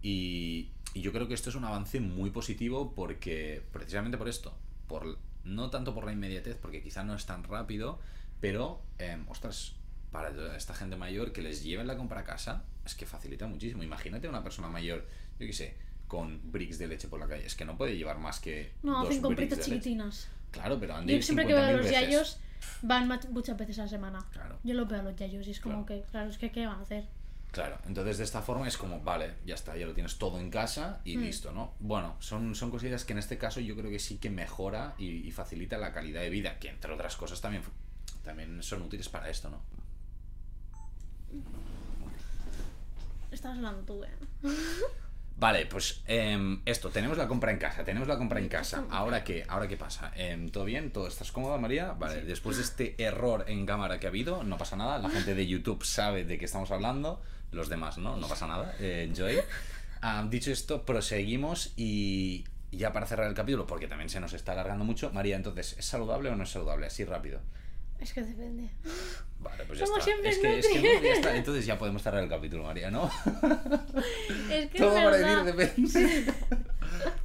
Y, 0.03 0.71
y 0.95 1.03
yo 1.03 1.13
creo 1.13 1.29
que 1.29 1.35
esto 1.35 1.51
es 1.51 1.57
un 1.57 1.65
avance 1.65 2.01
muy 2.01 2.31
positivo 2.31 2.93
porque, 2.95 3.63
precisamente 3.73 4.17
por 4.19 4.29
esto, 4.29 4.57
por, 4.91 5.17
no 5.45 5.71
tanto 5.71 5.95
por 5.95 6.05
la 6.05 6.13
inmediatez, 6.13 6.57
porque 6.61 6.83
quizá 6.83 7.05
no 7.05 7.15
es 7.15 7.25
tan 7.25 7.45
rápido, 7.45 8.01
pero, 8.41 8.83
em, 8.99 9.25
ostras, 9.29 9.77
para 10.11 10.35
toda 10.35 10.57
esta 10.57 10.75
gente 10.75 10.97
mayor 10.97 11.33
que 11.33 11.41
les 11.41 11.63
lleven 11.63 11.87
la 11.87 11.97
compra 11.97 12.21
a 12.21 12.25
casa, 12.25 12.65
es 12.85 12.95
que 12.97 13.07
facilita 13.07 13.47
muchísimo. 13.47 13.85
Imagínate 13.85 14.29
una 14.29 14.43
persona 14.43 14.69
mayor, 14.69 15.07
yo 15.39 15.47
qué 15.47 15.53
sé, 15.53 15.77
con 16.09 16.41
bricks 16.51 16.79
de 16.79 16.89
leche 16.89 17.07
por 17.07 17.21
la 17.21 17.29
calle. 17.29 17.47
Es 17.47 17.55
que 17.55 17.65
no 17.65 17.77
puede 17.77 17.97
llevar 17.97 18.19
más 18.19 18.41
que 18.41 18.73
No, 18.83 18.99
dos 19.01 19.09
hacen 19.11 19.23
compritas 19.23 19.61
chiquitinas. 19.61 20.29
Claro, 20.51 20.81
pero 20.81 20.97
han 20.97 21.07
Yo 21.07 21.23
siempre 21.23 21.47
que 21.47 21.53
veo 21.55 21.63
a 21.63 21.69
50.000 21.69 21.73
los 21.77 21.85
veces. 21.87 22.01
yayos, 22.01 22.41
van 22.83 23.09
muchas 23.31 23.57
veces 23.57 23.79
a 23.79 23.83
la 23.83 23.89
semana. 23.89 24.27
Claro. 24.33 24.59
Yo 24.65 24.75
lo 24.75 24.87
veo 24.87 24.99
a 24.99 25.03
los 25.05 25.15
yayos 25.15 25.47
y 25.47 25.53
es 25.53 25.61
como 25.61 25.87
Claro. 25.87 26.03
que, 26.03 26.11
claro, 26.11 26.31
es 26.31 26.39
que 26.39 26.51
¿qué 26.51 26.67
van 26.67 26.81
a 26.81 26.83
hacer? 26.83 27.05
Claro, 27.53 27.79
entonces 27.87 28.19
de 28.19 28.25
esta 28.25 28.43
forma 28.43 28.69
es 28.69 28.77
como, 28.77 29.01
vale, 29.01 29.35
ya 29.45 29.57
está, 29.57 29.77
ya 29.77 29.85
lo 29.85 29.93
tienes 29.93 30.19
todo 30.19 30.39
en 30.39 30.51
casa 30.51 31.01
y 31.05 31.17
Mm. 31.17 31.21
listo, 31.23 31.51
¿no? 31.53 31.75
Bueno, 31.81 32.15
son, 32.21 32.55
son 32.55 32.71
cosillas 32.71 33.05
que 33.05 33.13
en 33.13 33.19
este 33.19 33.39
caso 33.39 33.59
yo 33.61 33.75
creo 33.77 33.91
que 33.91 33.99
sí 33.99 34.19
que 34.19 34.31
mejora 34.31 34.95
y, 34.99 35.27
y 35.27 35.31
facilita 35.33 35.77
la 35.77 35.93
calidad 35.93 36.21
de 36.21 36.31
vida, 36.31 36.59
que 36.61 36.69
entre 36.69 36.93
otras 36.93 37.17
cosas 37.17 37.41
también, 37.41 37.65
también 38.23 38.63
son 38.63 38.83
útiles 38.83 39.09
para 39.09 39.29
esto, 39.29 39.51
¿no? 39.51 39.61
Estabas 43.33 43.57
hablando 43.59 43.83
tú, 43.83 44.05
¿eh? 44.05 44.11
Vale, 45.41 45.65
pues 45.65 46.03
em, 46.07 46.61
esto, 46.67 46.91
tenemos 46.91 47.17
la 47.17 47.27
compra 47.27 47.51
en 47.51 47.57
casa, 47.57 47.83
tenemos 47.83 48.07
la 48.07 48.19
compra 48.19 48.41
en 48.41 48.49
casa. 48.49 48.85
Ahora 48.91 49.25
qué, 49.25 49.47
ahora 49.49 49.67
qué 49.67 49.79
pasa. 49.79 50.13
Em, 50.15 50.51
¿Todo 50.51 50.67
bien? 50.67 50.93
¿Todo 50.93 51.09
estás 51.09 51.33
cómoda, 51.33 51.57
María? 51.57 51.93
Vale, 51.93 52.21
después 52.21 52.59
de 52.59 52.63
este 52.63 53.03
error 53.03 53.47
en 53.49 53.65
cámara 53.65 53.99
que 53.99 54.07
ha 54.07 54.11
habido, 54.11 54.45
no 54.45 54.59
pasa 54.59 54.77
nada. 54.77 54.99
La 54.99 55.09
gente 55.09 55.35
de 55.35 55.47
YouTube 55.47 55.83
sabe 55.83 56.27
de 56.27 56.37
qué 56.37 56.45
estamos 56.45 56.71
hablando, 56.71 57.23
los 57.53 57.71
demás 57.71 57.97
no, 57.97 58.19
no 58.19 58.29
pasa 58.29 58.47
nada. 58.47 58.77
Eh, 58.79 59.07
enjoy. 59.09 59.37
Ah, 60.03 60.27
dicho 60.27 60.51
esto, 60.51 60.87
proseguimos 60.87 61.75
y 61.77 62.47
ya 62.73 62.91
para 62.91 63.05
cerrar 63.05 63.29
el 63.29 63.35
capítulo, 63.35 63.67
porque 63.67 63.87
también 63.87 64.09
se 64.09 64.19
nos 64.19 64.33
está 64.33 64.53
alargando 64.53 64.83
mucho, 64.83 65.11
María, 65.13 65.37
entonces, 65.37 65.77
¿es 65.79 65.85
saludable 65.85 66.31
o 66.31 66.37
no 66.37 66.45
es 66.45 66.49
saludable? 66.49 66.87
Así 66.87 67.05
rápido. 67.05 67.43
Es 67.99 68.15
que 68.15 68.23
depende. 68.23 68.71
Vale, 69.41 69.65
pues 69.65 69.79
ya 69.79 69.85
Como 69.87 69.99
está. 69.99 70.05
siempre, 70.11 70.31
es 70.31 70.39
que, 70.39 70.49
¿no? 70.49 70.55
es 70.55 70.69
que 70.69 70.79
no, 70.81 71.03
ya 71.03 71.13
está. 71.13 71.37
Entonces 71.37 71.67
ya 71.67 71.79
podemos 71.79 72.03
cerrar 72.03 72.23
el 72.23 72.29
capítulo, 72.29 72.65
María, 72.65 72.91
¿no? 72.91 73.11
Es 74.51 74.71
que 74.71 74.79
Todo 74.79 74.97
es 74.97 75.05
para 75.05 75.11
verdad. 75.11 75.45
decir 75.45 75.57
depende. 75.85 76.33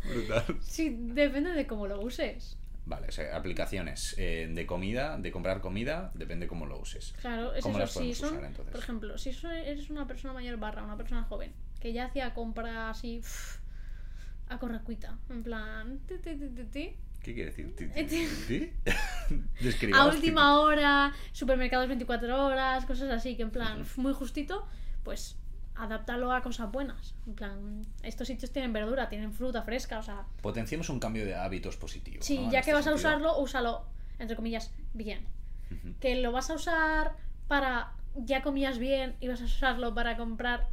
Brutal. 0.09 0.43
Sí, 0.61 0.95
depende 0.99 1.51
de 1.51 1.67
cómo 1.67 1.87
lo 1.87 1.99
uses. 2.01 2.57
Vale, 2.85 3.07
o 3.07 3.11
sea, 3.11 3.35
aplicaciones 3.35 4.13
eh, 4.19 4.47
de 4.49 4.65
comida, 4.67 5.17
de 5.17 5.31
comprar 5.31 5.59
comida, 5.59 6.11
depende 6.13 6.47
cómo 6.47 6.67
lo 6.67 6.79
uses. 6.79 7.13
Claro, 7.19 7.53
es 7.55 7.63
¿Cómo 7.63 7.79
eso. 7.79 7.79
las 7.79 7.91
Si 7.91 8.13
son, 8.13 8.29
usar, 8.33 8.45
entonces? 8.45 8.71
por 8.71 8.79
ejemplo, 8.81 9.17
si 9.17 9.31
eres 9.43 9.89
una 9.89 10.05
persona 10.07 10.33
mayor 10.35 10.57
barra 10.57 10.83
una 10.83 10.95
persona 10.95 11.23
joven 11.23 11.51
que 11.79 11.93
ya 11.93 12.05
hacía 12.05 12.33
compra 12.35 12.91
así 12.91 13.21
a 14.47 14.59
correcuita, 14.59 15.17
en 15.29 15.41
plan 15.43 15.99
ti, 16.07 16.15
ti, 16.19 16.35
ti, 16.71 16.95
¿Qué 17.25 17.33
quiere 17.33 17.49
decir? 17.49 17.75
¿Ti- 17.75 17.89
Eh, 17.95 18.03
ti- 18.03 18.27
ti- 18.47 18.71
a 19.93 20.05
última 20.05 20.59
hora, 20.59 21.11
supermercados 21.31 21.87
24 21.87 22.45
horas, 22.45 22.85
cosas 22.85 23.09
así, 23.09 23.35
que 23.35 23.41
en 23.41 23.49
plan 23.49 23.83
muy 23.95 24.13
justito, 24.13 24.67
pues 25.03 25.35
adaptarlo 25.73 26.31
a 26.31 26.43
cosas 26.43 26.71
buenas. 26.71 27.15
En 27.25 27.33
plan, 27.33 27.81
estos 28.03 28.27
sitios 28.27 28.51
tienen 28.51 28.71
verdura, 28.73 29.09
tienen 29.09 29.33
fruta 29.33 29.63
fresca, 29.63 29.97
o 29.97 30.03
sea, 30.03 30.25
Potenciemos 30.43 30.87
un 30.89 30.99
cambio 30.99 31.25
de 31.25 31.33
hábitos 31.33 31.77
positivo. 31.77 32.21
sí, 32.21 32.37
¿no? 32.37 32.43
En 32.45 32.51
ya 32.51 32.59
este 32.59 32.69
que 32.71 32.75
vas 32.75 32.85
a 32.85 32.93
usarlo, 32.93 33.39
úsalo, 33.39 33.85
entre 34.19 34.35
comillas, 34.35 34.71
bien. 34.93 35.25
Que 35.99 36.15
lo 36.21 36.31
vas 36.31 36.51
a 36.51 36.53
usar 36.53 37.15
para 37.47 37.91
ya 38.15 38.43
comías 38.43 38.77
bien 38.77 39.15
y 39.19 39.27
vas 39.29 39.41
a 39.41 39.45
usarlo 39.45 39.95
para 39.95 40.15
comprar 40.15 40.67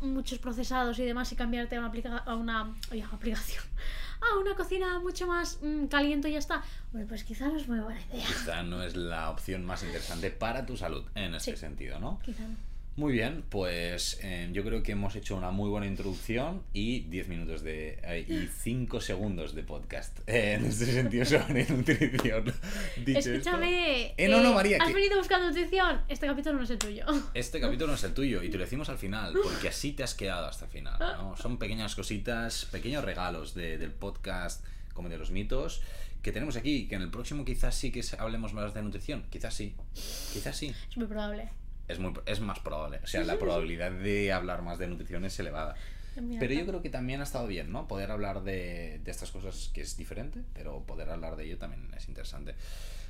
muchos 0.00 0.38
procesados 0.38 0.98
y 0.98 1.04
demás 1.04 1.32
y 1.32 1.36
cambiarte 1.36 1.76
a 1.76 1.78
una, 1.80 1.88
aplica- 1.88 2.18
a 2.18 2.34
una 2.34 2.74
oye, 2.90 3.02
aplicación 3.02 3.62
a 4.34 4.38
una 4.38 4.54
cocina 4.54 4.98
mucho 5.00 5.26
más 5.26 5.58
mm, 5.62 5.86
caliente 5.86 6.28
y 6.28 6.32
ya 6.32 6.38
está 6.38 6.62
bueno 6.92 7.06
pues 7.08 7.24
quizá 7.24 7.48
no 7.48 7.56
es 7.56 7.68
muy 7.68 7.78
buena 7.80 8.00
idea 8.02 8.28
Esta 8.28 8.62
no 8.62 8.82
es 8.82 8.96
la 8.96 9.30
opción 9.30 9.64
más 9.64 9.82
interesante 9.82 10.30
para 10.30 10.64
tu 10.66 10.76
salud 10.76 11.04
en 11.14 11.34
este 11.34 11.52
Sí. 11.52 11.56
sentido, 11.58 11.98
¿no? 12.00 12.18
quizá 12.24 12.42
no 12.42 12.56
Muy 12.96 13.12
bien, 13.12 13.42
pues 13.48 14.20
eh, 14.22 14.48
yo 14.52 14.62
creo 14.62 14.84
que 14.84 14.92
hemos 14.92 15.16
hecho 15.16 15.34
una 15.36 15.50
muy 15.50 15.68
buena 15.68 15.86
introducción 15.88 16.62
y 16.72 17.00
10 17.00 17.26
minutos 17.28 17.62
de 17.64 17.98
eh, 18.04 18.24
y 18.28 18.46
5 18.62 19.00
segundos 19.00 19.52
de 19.56 19.64
podcast 19.64 20.16
eh, 20.28 20.52
en 20.54 20.64
este 20.66 20.86
sentido 20.86 21.24
sobre 21.24 21.66
nutrición. 21.68 22.52
Dicho 23.04 23.18
escúchame 23.32 24.14
Eh, 24.16 24.28
no, 24.28 24.40
no, 24.40 24.52
María, 24.54 24.78
has 24.80 24.86
que- 24.86 24.94
venido 24.94 25.18
buscando 25.18 25.48
nutrición 25.48 26.02
este 26.08 26.28
capítulo 26.28 26.56
no 26.58 26.62
es 26.62 26.70
el 26.70 26.78
tuyo 26.78 27.04
Este 27.34 27.58
capítulo 27.60 27.88
no 27.88 27.94
es 27.94 28.04
el 28.04 28.14
tuyo 28.14 28.44
y 28.44 28.48
te 28.48 28.58
lo 28.58 28.62
decimos 28.62 28.88
al 28.88 28.98
final, 28.98 29.34
porque 29.42 29.68
así 29.68 29.90
te 29.92 30.04
has 30.04 30.14
quedado 30.14 30.46
hasta 30.46 30.66
el 30.66 30.70
final. 30.70 30.96
¿no? 31.00 31.36
Son 31.36 31.58
pequeñas 31.58 31.96
cositas, 31.96 32.66
pequeños 32.66 33.02
regalos 33.04 33.54
de- 33.54 33.76
del 33.76 33.90
podcast 33.90 34.64
como 34.92 35.08
de 35.08 35.18
los 35.18 35.32
mitos 35.32 35.82
que 36.22 36.30
tenemos 36.30 36.54
aquí, 36.56 36.86
que 36.86 36.94
en 36.94 37.02
el 37.02 37.10
próximo 37.10 37.44
quizás 37.44 37.74
sí 37.74 37.90
que 37.90 38.02
hablemos 38.18 38.52
más 38.54 38.72
de 38.72 38.82
nutrición, 38.82 39.24
quizás 39.30 39.52
sí, 39.52 39.74
quizás 40.32 40.56
sí. 40.56 40.72
es 40.88 40.96
muy 40.96 41.06
probable 41.08 41.48
Es, 41.88 41.98
muy, 41.98 42.12
es 42.26 42.40
más 42.40 42.60
probable, 42.60 43.00
o 43.02 43.06
sea, 43.06 43.24
la 43.24 43.38
probabilidad 43.38 43.92
de 43.92 44.32
hablar 44.32 44.62
más 44.62 44.78
de 44.78 44.86
nutrición 44.86 45.24
es 45.24 45.38
elevada. 45.38 45.74
Pero 46.38 46.54
yo 46.54 46.64
creo 46.64 46.80
que 46.80 46.90
también 46.90 47.20
ha 47.20 47.24
estado 47.24 47.46
bien, 47.46 47.72
¿no? 47.72 47.88
Poder 47.88 48.10
hablar 48.10 48.42
de, 48.44 49.00
de 49.02 49.10
estas 49.10 49.32
cosas 49.32 49.70
que 49.74 49.80
es 49.80 49.96
diferente, 49.96 50.40
pero 50.54 50.80
poder 50.84 51.10
hablar 51.10 51.36
de 51.36 51.44
ello 51.44 51.58
también 51.58 51.90
es 51.96 52.08
interesante. 52.08 52.54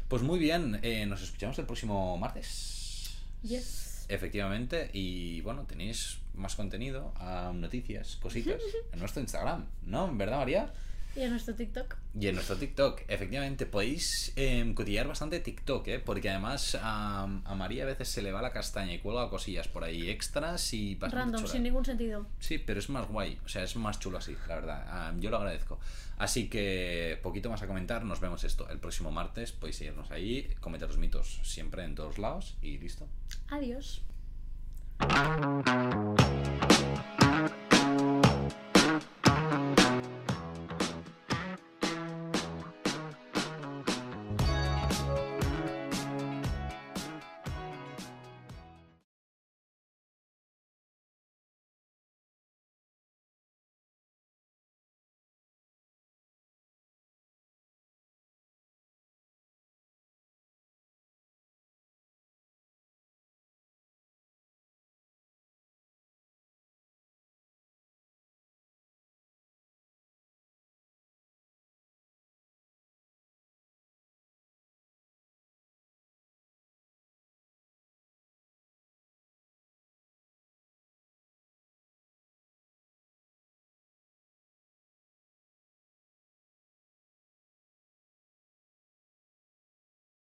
Pues 0.09 0.23
muy 0.23 0.39
bien, 0.39 0.81
eh, 0.83 1.07
nos 1.07 1.23
escuchamos 1.23 1.59
el 1.59 1.67
próximo 1.67 2.17
martes. 2.19 3.15
Yes. 3.43 4.07
Efectivamente, 4.09 4.91
y 4.93 5.41
bueno, 5.41 5.65
tenéis 5.65 6.19
más 6.35 6.57
contenido, 6.57 7.13
ah, 7.17 7.53
noticias, 7.55 8.17
cositas 8.17 8.61
en 8.93 8.99
nuestro 8.99 9.21
Instagram, 9.23 9.67
¿no? 9.83 10.15
¿Verdad, 10.15 10.39
María? 10.39 10.73
Y 11.17 11.23
en 11.23 11.31
nuestro 11.31 11.55
TikTok 11.55 11.97
Y 12.19 12.29
en 12.29 12.35
nuestro 12.35 12.57
TikTok, 12.57 13.03
efectivamente, 13.09 13.67
podéis 13.67 14.33
eh, 14.37 14.73
cotillear 14.75 15.09
bastante 15.09 15.41
TikTok, 15.41 15.87
¿eh? 15.89 15.99
Porque 15.99 16.31
además 16.31 16.77
a, 16.81 17.23
a 17.23 17.55
María 17.55 17.85
a 17.85 17.87
veces 17.87 18.09
se 18.09 18.23
le 18.23 18.33
va 18.33 18.43
la 18.43 18.53
castaña 18.53 18.93
y 18.95 18.99
cuelga 18.99 19.29
cosillas 19.31 19.69
por 19.69 19.85
ahí 19.85 20.11
extras 20.11 20.73
y 20.73 20.99
random 21.01 21.47
sin 21.47 21.63
ningún 21.63 21.85
sentido 21.85 22.27
Sí, 22.39 22.59
pero 22.59 22.81
es 22.81 22.89
más 22.89 23.09
guay, 23.09 23.39
o 23.45 23.49
sea, 23.49 23.63
es 23.63 23.77
más 23.77 23.99
chulo 23.99 24.19
así, 24.19 24.37
la 24.49 24.55
verdad. 24.57 25.15
Yo 25.19 25.31
lo 25.31 25.39
agradezco. 25.39 25.79
Así 26.19 26.49
que, 26.49 27.19
poquito 27.23 27.51
más 27.51 27.63
a 27.63 27.67
comentar, 27.67 28.05
nos 28.05 28.21
vemos 28.21 28.45
esto 28.45 28.69
el 28.71 28.79
próximo 28.79 29.11
martes. 29.11 29.53
Podéis 29.53 29.77
seguirnos 29.77 30.11
ahí, 30.11 30.55
cometer 30.61 30.89
los 30.89 30.99
mitos 30.99 31.41
siempre 31.43 31.85
en 31.85 31.95
todos 31.95 32.19
lados 32.19 32.57
y 32.63 32.79
listo. 32.79 33.09
adiós 33.49 34.03